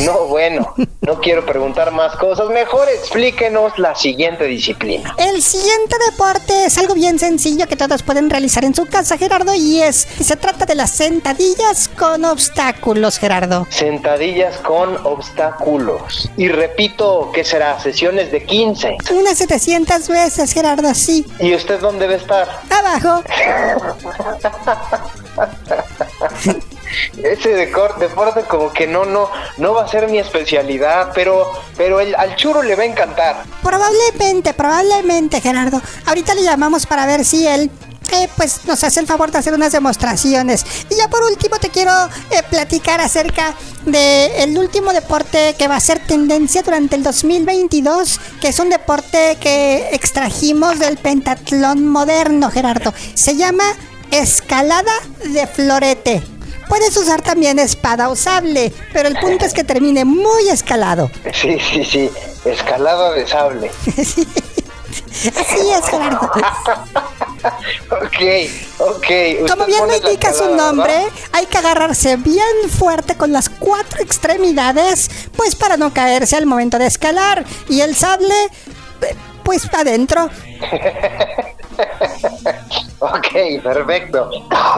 no, 0.05 0.27
bueno, 0.27 0.75
no 1.01 1.21
quiero 1.21 1.47
preguntar 1.47 1.91
más 1.93 2.15
cosas. 2.17 2.49
Mejor 2.51 2.89
explíquenos 2.91 3.79
la 3.79 3.95
siguiente 3.95 4.45
disciplina. 4.45 5.15
El 5.17 5.41
siguiente 5.41 5.97
deporte 6.11 6.67
es 6.67 6.77
algo 6.77 6.95
bien 6.95 7.19
sencillo 7.19 7.67
que 7.67 7.77
todos 7.77 8.03
pueden 8.03 8.29
realizar 8.29 8.65
en 8.65 8.75
su 8.75 8.85
casa, 8.87 9.17
Gerardo, 9.17 9.55
y 9.55 9.81
es, 9.81 9.97
se 9.97 10.37
trata 10.37 10.67
de 10.67 10.75
las 10.75 10.91
sentadillas 10.91 11.89
con 11.89 12.25
obstáculos, 12.25 13.19
Gerardo. 13.19 13.67
Sentadillas 13.71 14.59
con 14.59 14.97
obstáculos. 15.07 16.29
Y 16.37 16.49
repito, 16.49 17.31
¿qué 17.33 17.45
será? 17.45 17.81
Sesiones 17.81 18.31
de 18.31 18.45
15. 18.45 18.99
Unas 19.13 19.39
700 19.39 20.09
veces, 20.09 20.53
Gerardo, 20.53 20.93
sí. 20.95 21.25
¿Y 21.41 21.55
usted 21.55 21.81
dónde 21.81 22.05
a 22.05 22.17
estar? 22.17 22.49
Abajo. 22.69 23.23
ese 27.23 27.51
deporte, 27.51 28.09
como 28.49 28.73
que 28.73 28.87
no, 28.87 29.05
no, 29.05 29.29
no 29.59 29.75
va 29.75 29.85
a 29.85 29.89
ser 29.89 30.09
mi 30.09 30.19
especialidad, 30.19 31.11
pero, 31.15 31.51
pero 31.77 32.01
el, 32.01 32.15
al 32.15 32.37
churro 32.37 32.63
le 32.63 32.77
va 32.77 32.83
a 32.83 32.87
encantar. 32.87 33.45
Probablemente, 33.63 34.55
probablemente, 34.55 35.41
Gerardo. 35.41 35.81
Ahorita 36.07 36.35
le 36.35 36.43
llamamos 36.43 36.87
para 36.87 37.07
ver 37.07 37.25
si 37.25 37.47
él 37.47 37.71
eh, 38.13 38.29
pues 38.37 38.65
nos 38.67 38.85
hace 38.85 39.01
el 39.01 39.07
favor 39.07 39.31
de 39.31 39.39
hacer 39.39 39.55
unas 39.55 39.73
demostraciones. 39.73 40.65
Y 40.91 40.95
ya 40.95 41.09
por 41.09 41.23
último 41.23 41.59
te 41.59 41.71
quiero 41.71 41.93
eh, 42.31 42.43
platicar 42.49 43.01
acerca 43.01 43.55
del 43.85 44.31
el 44.37 44.59
último 44.59 44.93
deporte 44.93 45.55
que 45.59 45.69
va 45.69 45.77
a 45.77 45.81
ser 45.81 46.01
tendencia 46.01 46.63
durante 46.63 46.97
el 46.97 47.03
2022, 47.03 48.21
que 48.41 48.49
es 48.49 48.59
un 48.59 48.71
deporte 48.71 49.37
que 49.41 49.89
extrajimos 49.93 50.79
del 50.79 50.99
pentatlón 50.99 51.89
moderno, 51.89 52.51
Gerardo. 52.51 52.93
Se 53.15 53.37
llama 53.37 53.65
escalada 54.21 54.93
de 55.25 55.47
florete. 55.47 56.23
Puedes 56.69 56.97
usar 56.97 57.23
también 57.23 57.59
espada 57.59 58.09
usable, 58.09 58.73
pero 58.93 59.09
el 59.09 59.19
punto 59.19 59.45
es 59.45 59.53
que 59.53 59.65
termine 59.65 60.05
muy 60.05 60.49
escalado. 60.49 61.11
Sí, 61.33 61.59
sí, 61.61 61.85
sí, 61.85 62.11
escalada 62.45 63.13
de 63.13 63.27
sable. 63.27 63.71
Sí. 65.15 65.31
Así 65.31 65.71
es, 65.71 65.87
Gerardo. 65.87 66.21
ok, 67.91 68.21
ok. 68.79 69.07
Como 69.51 69.67
bien 69.67 69.81
lo 69.81 69.87
la 69.87 69.97
indica 69.97 70.33
su 70.33 70.55
nombre, 70.55 70.95
hay 71.33 71.47
que 71.47 71.59
agarrarse 71.59 72.17
bien 72.17 72.69
fuerte 72.69 73.17
con 73.17 73.33
las 73.33 73.49
cuatro 73.49 74.03
extremidades, 74.03 75.11
pues 75.37 75.57
para 75.57 75.77
no 75.77 75.93
caerse 75.93 76.37
al 76.37 76.47
momento 76.47 76.79
de 76.79 76.87
escalar. 76.87 77.45
Y 77.69 77.81
el 77.81 77.97
sable, 77.97 78.35
pues 79.43 79.69
adentro. 79.73 80.31
Ok, 83.01 83.63
perfecto. 83.63 84.31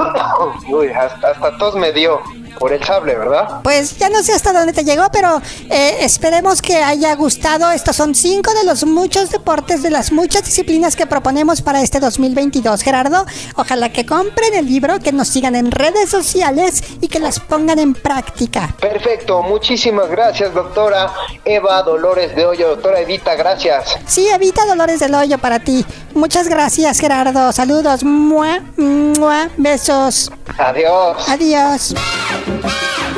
Uy, 0.68 0.88
hasta, 0.88 1.30
hasta 1.30 1.56
tos 1.58 1.76
me 1.76 1.92
dio 1.92 2.20
por 2.58 2.72
el 2.72 2.82
sable, 2.84 3.14
¿verdad? 3.16 3.60
Pues 3.62 3.96
ya 3.98 4.08
no 4.08 4.22
sé 4.22 4.32
hasta 4.32 4.52
dónde 4.52 4.72
te 4.72 4.84
llegó, 4.84 5.08
pero 5.12 5.40
eh, 5.70 5.98
esperemos 6.00 6.62
que 6.62 6.76
haya 6.76 7.14
gustado. 7.14 7.70
Estos 7.70 7.96
son 7.96 8.14
cinco 8.14 8.52
de 8.54 8.64
los 8.64 8.84
muchos 8.84 9.30
deportes, 9.30 9.82
de 9.82 9.90
las 9.90 10.12
muchas 10.12 10.44
disciplinas 10.44 10.96
que 10.96 11.06
proponemos 11.06 11.62
para 11.62 11.82
este 11.82 12.00
2022. 12.00 12.82
Gerardo, 12.82 13.26
ojalá 13.56 13.90
que 13.92 14.06
compren 14.06 14.54
el 14.54 14.66
libro, 14.66 14.98
que 15.00 15.12
nos 15.12 15.28
sigan 15.28 15.54
en 15.54 15.70
redes 15.70 16.10
sociales 16.10 16.82
y 17.00 17.08
que 17.08 17.18
las 17.18 17.40
pongan 17.40 17.78
en 17.78 17.94
práctica. 17.94 18.74
Perfecto, 18.80 19.42
muchísimas 19.42 20.08
gracias, 20.08 20.52
doctora 20.54 21.12
Eva 21.44 21.82
Dolores 21.82 22.34
de 22.34 22.46
Hoyo. 22.46 22.68
Doctora 22.68 23.00
Evita, 23.00 23.34
gracias. 23.34 23.96
Sí, 24.06 24.28
evita 24.28 24.64
dolores 24.66 25.00
del 25.00 25.14
hoyo 25.14 25.38
para 25.38 25.60
ti. 25.60 25.84
Muchas 26.14 26.48
gracias, 26.48 26.98
Gerardo. 26.98 27.52
Saludos. 27.52 28.04
Mua, 28.04 28.60
mua, 28.76 29.48
besos. 29.56 30.30
Adiós. 30.58 31.28
Adiós. 31.28 31.94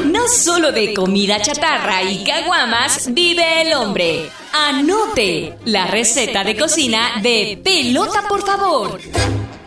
No 0.05 0.27
solo 0.29 0.73
de 0.73 0.95
comida 0.95 1.41
chatarra 1.41 2.03
y 2.03 2.25
caguamas 2.25 3.13
vive 3.13 3.63
el 3.63 3.75
hombre. 3.75 4.31
Anote 4.53 5.55
la 5.65 5.87
receta 5.87 6.45
de 6.45 6.57
cocina 6.57 7.21
de 7.23 7.61
pelota, 7.63 8.25
por 8.29 8.45
favor. 8.45 9.01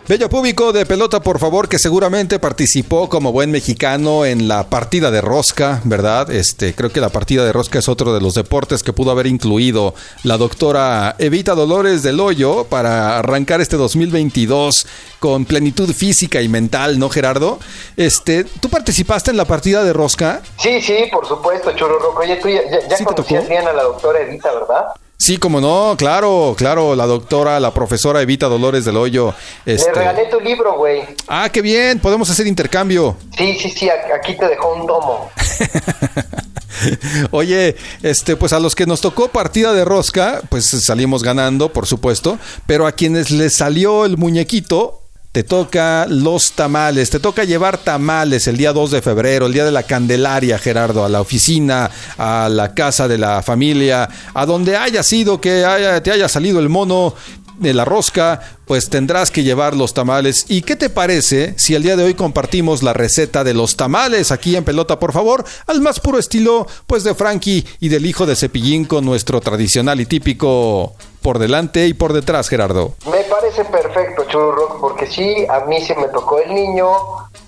Bello 0.08 0.28
público 0.28 0.72
de 0.72 0.84
pelota, 0.84 1.20
por 1.20 1.38
favor, 1.38 1.68
que 1.68 1.78
seguramente 1.78 2.40
participó 2.40 3.08
como 3.08 3.30
buen 3.30 3.52
mexicano 3.52 4.24
en 4.24 4.48
la 4.48 4.68
partida 4.68 5.12
de 5.12 5.20
rosca, 5.20 5.80
¿verdad? 5.84 6.28
Este, 6.28 6.74
creo 6.74 6.90
que 6.90 7.00
la 7.00 7.10
partida 7.10 7.44
de 7.44 7.52
rosca 7.52 7.78
es 7.78 7.88
otro 7.88 8.12
de 8.12 8.20
los 8.20 8.34
deportes 8.34 8.82
que 8.82 8.92
pudo 8.92 9.12
haber 9.12 9.28
incluido 9.28 9.94
la 10.24 10.38
doctora 10.38 11.14
Evita 11.20 11.54
Dolores 11.54 12.02
del 12.02 12.18
Hoyo 12.18 12.64
para 12.64 13.16
arrancar 13.20 13.60
este 13.60 13.76
2022 13.76 14.88
con 15.20 15.44
plenitud 15.44 15.92
física 15.94 16.42
y 16.42 16.48
mental, 16.48 16.98
¿no, 16.98 17.08
Gerardo? 17.08 17.60
Este, 17.96 18.42
¿tú 18.42 18.68
participaste 18.68 19.30
en 19.30 19.36
la 19.36 19.44
partida 19.44 19.84
de 19.84 19.92
rosca? 19.92 20.42
Sí, 20.58 20.82
sí, 20.82 20.96
por 21.12 21.28
supuesto, 21.28 21.70
Churro 21.76 22.12
Oye, 22.18 22.36
tú 22.42 22.48
ya, 22.48 22.68
ya, 22.68 22.88
ya 22.88 22.96
¿Sí 22.96 23.04
te 23.04 23.14
conocías 23.14 23.48
bien 23.48 23.68
a 23.68 23.72
la 23.72 23.84
doctora 23.84 24.20
Evita, 24.20 24.52
¿verdad? 24.52 24.86
Sí, 25.22 25.36
como 25.36 25.60
no, 25.60 25.94
claro, 25.96 26.56
claro, 26.58 26.96
la 26.96 27.06
doctora, 27.06 27.60
la 27.60 27.72
profesora 27.72 28.20
Evita 28.22 28.48
Dolores 28.48 28.84
del 28.84 28.96
Hoyo. 28.96 29.32
Le 29.64 29.74
Este... 29.74 29.92
regalé 29.92 30.24
tu 30.28 30.40
libro, 30.40 30.76
güey. 30.76 31.04
Ah, 31.28 31.48
qué 31.48 31.62
bien, 31.62 32.00
podemos 32.00 32.28
hacer 32.28 32.48
intercambio. 32.48 33.16
Sí, 33.38 33.56
sí, 33.56 33.70
sí, 33.70 33.88
aquí 33.88 34.36
te 34.36 34.48
dejó 34.48 34.74
un 34.74 34.84
tomo. 34.84 35.30
Oye, 37.30 37.76
este, 38.02 38.34
pues 38.34 38.52
a 38.52 38.58
los 38.58 38.74
que 38.74 38.84
nos 38.84 39.00
tocó 39.00 39.28
partida 39.28 39.72
de 39.72 39.84
rosca, 39.84 40.42
pues 40.48 40.66
salimos 40.66 41.22
ganando, 41.22 41.72
por 41.72 41.86
supuesto, 41.86 42.36
pero 42.66 42.88
a 42.88 42.90
quienes 42.90 43.30
les 43.30 43.54
salió 43.54 44.04
el 44.04 44.16
muñequito, 44.16 45.01
te 45.32 45.42
toca 45.44 46.04
los 46.10 46.52
tamales, 46.52 47.08
te 47.08 47.18
toca 47.18 47.44
llevar 47.44 47.78
tamales 47.78 48.46
el 48.48 48.58
día 48.58 48.74
2 48.74 48.90
de 48.90 49.00
febrero, 49.00 49.46
el 49.46 49.54
día 49.54 49.64
de 49.64 49.72
la 49.72 49.82
Candelaria, 49.82 50.58
Gerardo, 50.58 51.06
a 51.06 51.08
la 51.08 51.22
oficina, 51.22 51.90
a 52.18 52.50
la 52.50 52.74
casa 52.74 53.08
de 53.08 53.16
la 53.16 53.42
familia, 53.42 54.06
a 54.34 54.44
donde 54.44 54.76
haya 54.76 55.02
sido 55.02 55.40
que 55.40 55.64
haya- 55.64 56.02
te 56.02 56.10
haya 56.10 56.28
salido 56.28 56.60
el 56.60 56.68
mono 56.68 57.14
de 57.62 57.72
la 57.72 57.84
rosca, 57.84 58.40
pues 58.66 58.90
tendrás 58.90 59.30
que 59.30 59.42
llevar 59.42 59.74
los 59.74 59.94
tamales. 59.94 60.46
¿Y 60.48 60.62
qué 60.62 60.76
te 60.76 60.90
parece 60.90 61.54
si 61.56 61.74
el 61.74 61.82
día 61.82 61.96
de 61.96 62.04
hoy 62.04 62.14
compartimos 62.14 62.82
la 62.82 62.92
receta 62.92 63.44
de 63.44 63.54
los 63.54 63.76
tamales 63.76 64.30
aquí 64.30 64.56
en 64.56 64.64
pelota, 64.64 64.98
por 64.98 65.12
favor? 65.12 65.44
Al 65.66 65.80
más 65.80 66.00
puro 66.00 66.18
estilo, 66.18 66.66
pues 66.86 67.04
de 67.04 67.14
Frankie 67.14 67.66
y 67.80 67.88
del 67.88 68.06
hijo 68.06 68.26
de 68.26 68.36
Cepillín 68.36 68.84
con 68.84 69.04
nuestro 69.04 69.40
tradicional 69.40 70.00
y 70.00 70.06
típico 70.06 70.94
por 71.22 71.38
delante 71.38 71.86
y 71.86 71.94
por 71.94 72.12
detrás, 72.12 72.48
Gerardo. 72.48 72.94
Me 73.10 73.22
parece 73.24 73.64
perfecto, 73.64 74.24
Churro, 74.28 74.78
porque 74.80 75.06
sí, 75.06 75.46
a 75.48 75.60
mí 75.66 75.80
se 75.80 75.94
me 75.94 76.08
tocó 76.08 76.40
el 76.40 76.52
niño 76.52 76.88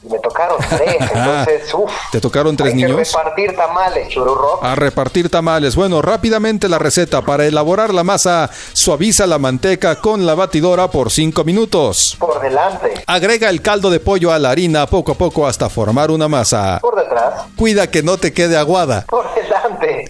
y 0.05 0.09
me 0.09 0.19
tocaron 0.19 0.59
tres. 0.69 0.97
Entonces, 1.01 1.75
uff. 1.75 1.91
¿Te 2.13 2.21
tocaron 2.21 2.57
tres 2.57 2.73
hay 2.75 2.81
que 2.81 2.87
niños? 2.87 3.13
repartir 3.13 3.57
tamales, 3.57 4.09
Churro. 4.09 4.63
A 4.63 4.75
repartir 4.75 5.29
tamales. 5.31 5.77
Bueno, 5.77 6.03
rápidamente 6.03 6.69
la 6.69 6.79
receta. 6.79 7.23
Para 7.23 7.47
elaborar 7.47 7.93
la 7.95 8.05
masa, 8.05 8.51
suaviza 8.73 9.27
la 9.27 9.39
manteca 9.39 9.97
con 10.01 10.27
la 10.27 10.35
batidora 10.35 10.89
por 10.89 11.11
5 11.11 11.45
minutos. 11.45 12.17
Por 12.19 12.41
delante, 12.41 12.95
Agrega 13.07 13.49
el 13.51 13.63
caldo 13.63 13.91
de 13.91 14.01
pollo 14.01 14.33
a 14.33 14.39
la 14.39 14.51
harina 14.51 14.87
poco 14.87 15.13
a 15.13 15.15
poco 15.15 15.47
hasta 15.47 15.69
formar 15.69 16.11
una 16.11 16.29
masa. 16.29 16.79
por 16.81 16.97
detrás, 16.97 17.45
Cuida 17.57 17.91
que 17.91 18.03
no 18.03 18.17
te 18.17 18.33
quede 18.33 18.57
aguada. 18.57 19.05
por 19.09 19.25
delante, 19.35 19.44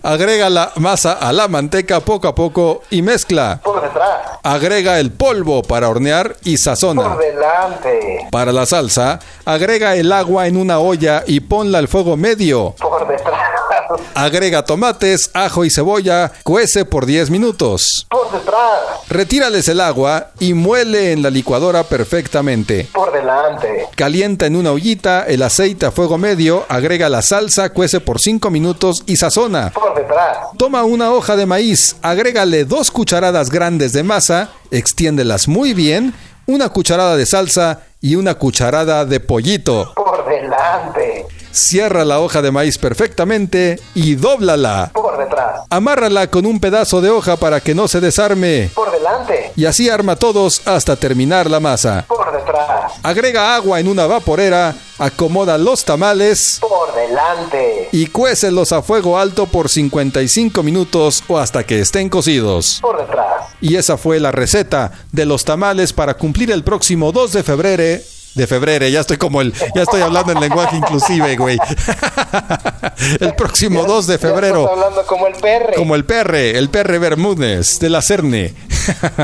Agrega 0.02 0.50
la 0.50 0.72
masa 0.76 1.12
a 1.14 1.32
la 1.32 1.48
manteca 1.48 2.00
poco 2.00 2.28
a 2.28 2.34
poco 2.34 2.82
y 2.90 3.02
mezcla. 3.02 3.60
por 3.62 3.80
detrás, 3.82 4.38
Agrega 4.42 4.98
el 5.00 5.10
polvo 5.12 5.62
para 5.62 5.88
hornear 5.88 6.36
y 6.44 6.56
sazona. 6.58 7.02
por 7.14 7.18
delante, 7.18 8.28
Para 8.30 8.52
la 8.52 8.66
salsa, 8.66 9.18
agrega 9.44 9.94
el 9.96 10.12
agua 10.12 10.46
en 10.46 10.56
una 10.56 10.78
olla 10.78 11.22
y 11.26 11.40
ponla 11.40 11.78
al 11.78 11.88
fuego 11.88 12.16
medio. 12.16 12.74
por 12.80 13.06
detrás, 13.08 13.43
Agrega 14.14 14.64
tomates, 14.64 15.30
ajo 15.34 15.64
y 15.64 15.70
cebolla, 15.70 16.32
cuece 16.42 16.84
por 16.84 17.06
10 17.06 17.30
minutos. 17.30 18.06
por 18.10 18.30
detrás, 18.32 18.54
Retírales 19.08 19.68
el 19.68 19.80
agua 19.80 20.30
y 20.40 20.54
muele 20.54 21.12
en 21.12 21.22
la 21.22 21.30
licuadora 21.30 21.84
perfectamente. 21.84 22.88
por 22.92 23.12
delante, 23.12 23.86
Calienta 23.94 24.46
en 24.46 24.56
una 24.56 24.72
ollita 24.72 25.24
el 25.26 25.42
aceite 25.42 25.86
a 25.86 25.90
fuego 25.90 26.18
medio, 26.18 26.64
agrega 26.68 27.08
la 27.08 27.22
salsa, 27.22 27.70
cuece 27.70 28.00
por 28.00 28.20
5 28.20 28.50
minutos 28.50 29.02
y 29.06 29.16
sazona. 29.16 29.70
por 29.70 29.94
detrás, 29.94 30.38
Toma 30.58 30.84
una 30.84 31.12
hoja 31.12 31.36
de 31.36 31.46
maíz, 31.46 31.96
agrégale 32.02 32.64
dos 32.64 32.90
cucharadas 32.90 33.50
grandes 33.50 33.92
de 33.92 34.02
masa, 34.02 34.50
extiéndelas 34.70 35.48
muy 35.48 35.74
bien, 35.74 36.14
una 36.46 36.68
cucharada 36.68 37.16
de 37.16 37.26
salsa 37.26 37.80
y 38.00 38.16
una 38.16 38.34
cucharada 38.34 39.04
de 39.04 39.18
pollito. 39.20 39.92
por 39.94 40.28
delante, 40.28 41.26
Cierra 41.58 42.04
la 42.04 42.18
hoja 42.18 42.42
de 42.42 42.50
maíz 42.50 42.78
perfectamente 42.78 43.78
y 43.94 44.16
dóblala. 44.16 44.90
por 44.92 45.16
detrás, 45.16 45.60
Amárrala 45.70 46.26
con 46.28 46.46
un 46.46 46.58
pedazo 46.58 47.00
de 47.00 47.10
hoja 47.10 47.36
para 47.36 47.60
que 47.60 47.76
no 47.76 47.86
se 47.86 48.00
desarme. 48.00 48.70
por 48.74 48.90
delante, 48.90 49.52
Y 49.54 49.64
así 49.66 49.88
arma 49.88 50.16
todos 50.16 50.66
hasta 50.66 50.96
terminar 50.96 51.48
la 51.48 51.60
masa. 51.60 52.04
por 52.08 52.32
detrás, 52.32 52.94
Agrega 53.04 53.54
agua 53.54 53.78
en 53.78 53.86
una 53.86 54.06
vaporera, 54.08 54.74
acomoda 54.98 55.56
los 55.56 55.84
tamales 55.84 56.58
por 56.60 56.92
delante, 56.92 57.88
y 57.92 58.06
cuécelos 58.08 58.72
a 58.72 58.82
fuego 58.82 59.16
alto 59.16 59.46
por 59.46 59.68
55 59.68 60.60
minutos 60.64 61.22
o 61.28 61.38
hasta 61.38 61.62
que 61.62 61.78
estén 61.78 62.08
cocidos. 62.08 62.80
por 62.82 62.98
detrás. 62.98 63.44
Y 63.60 63.76
esa 63.76 63.96
fue 63.96 64.18
la 64.18 64.32
receta 64.32 64.90
de 65.12 65.24
los 65.24 65.44
tamales 65.44 65.92
para 65.92 66.14
cumplir 66.14 66.50
el 66.50 66.64
próximo 66.64 67.12
2 67.12 67.32
de 67.32 67.42
febrero. 67.44 68.02
De 68.34 68.48
febrero, 68.48 68.88
ya 68.88 69.00
estoy 69.00 69.16
como 69.16 69.40
el, 69.40 69.52
ya 69.76 69.82
estoy 69.82 70.00
hablando 70.00 70.32
en 70.32 70.40
lenguaje 70.40 70.76
inclusive, 70.76 71.36
güey. 71.36 71.56
el 73.20 73.34
próximo 73.36 73.84
2 73.84 74.06
de 74.08 74.10
Ya 74.10 74.14
estás 74.16 74.30
febrero. 74.32 74.68
hablando 74.68 75.06
como 75.06 75.28
el 75.28 75.34
perre. 75.34 75.74
Como 75.76 75.94
el 75.94 76.04
perre, 76.04 76.58
el 76.58 76.68
perre 76.68 76.98
Bermúdez 76.98 77.78
de 77.78 77.90
la 77.90 78.02
Cerne. 78.02 78.54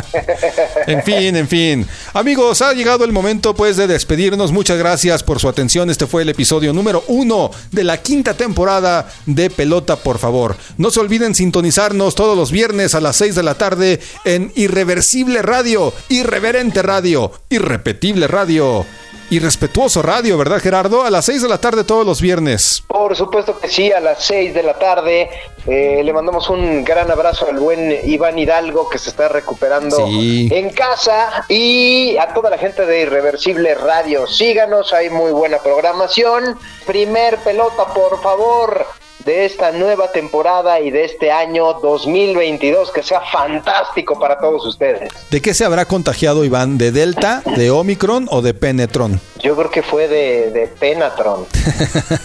en 0.87 1.03
fin, 1.03 1.35
en 1.37 1.49
fin. 1.49 1.87
Amigos, 2.15 2.63
ha 2.63 2.73
llegado 2.73 3.05
el 3.05 3.13
momento 3.13 3.55
pues 3.55 3.77
de 3.77 3.89
despedirnos. 3.89 4.53
Muchas 4.53 4.79
gracias 4.79 5.25
por 5.25 5.41
su 5.41 5.49
atención. 5.49 5.91
Este 5.91 6.07
fue 6.07 6.23
el 6.23 6.29
episodio 6.29 6.73
número 6.73 7.03
uno 7.09 7.51
de 7.73 7.83
la 7.83 7.97
quinta 7.99 8.35
temporada 8.35 9.09
de 9.27 9.51
Pelota, 9.51 9.97
por 9.97 10.19
favor. 10.19 10.57
No 10.77 10.91
se 10.93 11.01
olviden 11.01 11.35
sintonizarnos 11.35 12.15
todos 12.15 12.37
los 12.37 12.53
viernes 12.53 12.95
a 12.95 13.01
las 13.01 13.17
6 13.17 13.35
de 13.35 13.43
la 13.43 13.55
tarde 13.55 14.01
en 14.25 14.53
Irreversible 14.55 15.43
Radio, 15.43 15.93
Irreverente 16.09 16.83
Radio, 16.83 17.33
Irrepetible 17.49 18.29
Radio 18.29 18.87
y 19.31 19.39
respetuoso 19.39 20.03
radio, 20.03 20.37
¿verdad 20.37 20.59
Gerardo? 20.61 21.05
A 21.05 21.11
las 21.11 21.25
6 21.27 21.43
de 21.43 21.49
la 21.49 21.59
tarde 21.59 21.85
todos 21.85 22.05
los 22.05 22.21
viernes. 22.21 22.83
Por 22.89 23.15
supuesto 23.17 23.59
que 23.61 23.69
sí, 23.69 23.93
a 23.93 24.01
las 24.01 24.25
6 24.25 24.53
de 24.55 24.63
la 24.65 24.75
tarde. 24.79 25.31
Eh, 25.67 26.01
le 26.03 26.13
mandamos 26.13 26.49
un 26.49 26.83
gran 26.85 27.11
abrazo 27.11 27.47
al 27.49 27.59
buen 27.59 27.97
Iván 28.05 28.39
Hidalgo 28.39 28.89
que 28.89 28.99
se 28.99 29.11
está 29.11 29.29
recuperando 29.29 29.95
Sí. 30.07 30.49
en 30.51 30.71
casa 30.71 31.45
y 31.49 32.17
a 32.17 32.33
toda 32.35 32.51
la 32.51 32.59
gente 32.59 32.87
de 32.87 33.03
Irreversible 33.03 33.75
Radio. 33.75 34.27
Síganos, 34.27 34.93
hay 34.93 35.11
muy 35.11 35.31
buena 35.33 35.59
programación. 35.59 36.59
Primer 36.87 37.37
pelota, 37.39 37.87
por 37.95 38.21
favor, 38.23 38.87
de 39.25 39.45
esta 39.45 39.73
nueva 39.73 40.13
temporada 40.13 40.81
y 40.81 40.91
de 40.91 41.05
este 41.05 41.31
año 41.31 41.75
2022. 41.75 42.91
Que 42.93 43.03
sea 43.03 43.21
fantástico 43.21 44.19
para 44.19 44.39
todos 44.39 44.67
ustedes. 44.67 45.11
¿De 45.31 45.41
qué 45.41 45.55
se 45.55 45.65
habrá 45.65 45.85
contagiado 45.85 46.45
Iván? 46.45 46.79
¿De 46.79 46.93
Delta, 46.93 47.43
de 47.57 47.71
Omicron 47.71 48.27
o 48.31 48.43
de 48.43 48.55
Penetron? 48.55 49.21
Yo 49.39 49.57
creo 49.57 49.71
que 49.71 49.83
fue 49.83 50.09
de, 50.09 50.51
de 50.51 50.67
Penatron. 50.67 51.47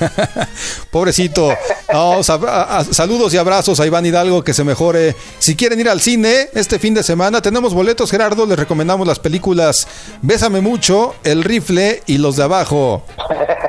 Pobrecito. 0.91 1.53
No, 1.91 2.23
saludos 2.23 3.33
y 3.33 3.37
abrazos 3.37 3.79
a 3.79 3.85
Iván 3.85 4.05
Hidalgo, 4.05 4.43
que 4.43 4.53
se 4.53 4.63
mejore. 4.63 5.15
Si 5.39 5.55
quieren 5.55 5.79
ir 5.79 5.89
al 5.89 6.01
cine 6.01 6.49
este 6.53 6.79
fin 6.79 6.93
de 6.93 7.03
semana, 7.03 7.41
tenemos 7.41 7.73
boletos, 7.73 8.11
Gerardo. 8.11 8.45
Les 8.45 8.59
recomendamos 8.59 9.07
las 9.07 9.19
películas 9.19 9.87
Bésame 10.21 10.61
mucho, 10.61 11.15
El 11.23 11.43
rifle 11.43 12.01
y 12.05 12.17
Los 12.17 12.35
de 12.35 12.43
abajo. 12.43 13.03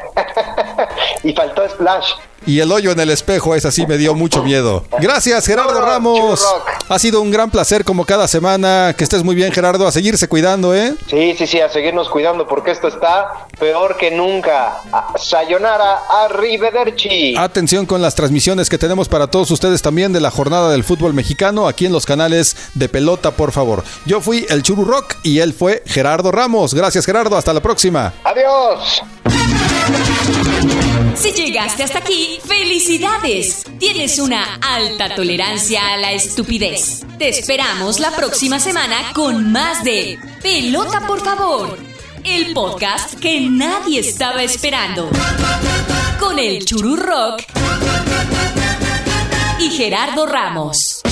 y 1.29 1.33
faltó 1.35 1.69
Splash. 1.69 2.07
Y 2.47 2.61
el 2.61 2.71
hoyo 2.71 2.93
en 2.93 3.01
el 3.01 3.11
espejo, 3.11 3.55
esa 3.57 3.73
sí 3.73 3.87
me 3.87 3.97
dio 3.97 4.15
mucho 4.15 4.43
miedo. 4.45 4.85
Gracias, 5.01 5.47
Gerardo 5.47 5.81
Ramos. 5.81 6.47
Ha 6.89 6.99
sido 6.99 7.21
un 7.21 7.31
gran 7.33 7.51
placer 7.51 7.83
como 7.83 8.05
cada 8.05 8.29
semana. 8.29 8.95
Que 8.97 9.03
estés 9.03 9.25
muy 9.25 9.35
bien, 9.35 9.51
Gerardo. 9.53 9.85
A 9.87 9.91
seguirse 9.91 10.29
cuidando, 10.29 10.73
¿eh? 10.73 10.95
Sí, 11.09 11.35
sí, 11.37 11.47
sí, 11.49 11.61
a 11.61 11.69
seguirnos 11.69 12.09
cuidando 12.09 12.47
porque 12.47 12.71
esto 12.71 12.87
está 12.87 13.49
peor 13.59 13.97
que 13.97 14.13
nunca. 14.13 14.81
A- 14.93 15.15
Sayonara, 15.19 16.03
arrivederci. 16.25 17.35
Atención 17.37 17.85
con 17.87 18.01
las 18.01 18.15
transmisiones 18.15 18.69
que 18.69 18.79
tenemos 18.79 19.09
para 19.09 19.27
todos 19.27 19.51
ustedes 19.51 19.83
también 19.83 20.13
de 20.13 20.21
la 20.21 20.31
jornada 20.31 20.71
del 20.71 20.85
fútbol 20.85 21.15
mexicano 21.15 21.67
aquí 21.67 21.87
en 21.87 21.93
los 21.93 22.07
canales 22.07 22.57
de 22.75 22.89
pelota, 22.89 23.33
por 23.33 23.51
favor. 23.51 23.83
Yo 24.05 24.21
fui 24.21 24.47
el 24.51 24.63
Churu 24.63 24.85
Rock 24.85 25.17
y 25.25 25.41
él 25.41 25.53
fue 25.53 25.83
Gerardo 25.87 26.31
Ramos. 26.31 26.75
Gracias, 26.75 27.05
Gerardo. 27.07 27.37
Hasta 27.37 27.53
la 27.53 27.61
próxima. 27.61 28.13
Adiós. 28.23 29.03
Si 31.15 31.33
llegaste 31.33 31.83
hasta 31.85 31.99
aquí, 31.99 32.39
felicidades. 32.45 33.65
Tienes 33.79 34.19
una 34.19 34.57
alta 34.57 35.15
tolerancia 35.15 35.95
a 35.95 35.97
la 35.97 36.13
estupidez. 36.13 37.05
Te 37.19 37.29
esperamos 37.29 38.01
la 38.01 38.11
próxima 38.11 38.59
semana 38.61 39.13
con 39.15 39.51
más 39.53 39.83
de 39.85 40.19
Pelota 40.43 41.07
por 41.07 41.23
favor. 41.23 41.79
El 42.25 42.53
podcast 42.53 43.19
que 43.21 43.41
nadie 43.41 44.01
estaba 44.01 44.43
esperando. 44.43 45.09
Con 46.19 46.39
el 46.39 46.65
Churu 46.65 46.97
Rock 46.97 47.43
y 49.61 49.71
Gerardo 49.71 50.27
Ramos. 50.27 51.03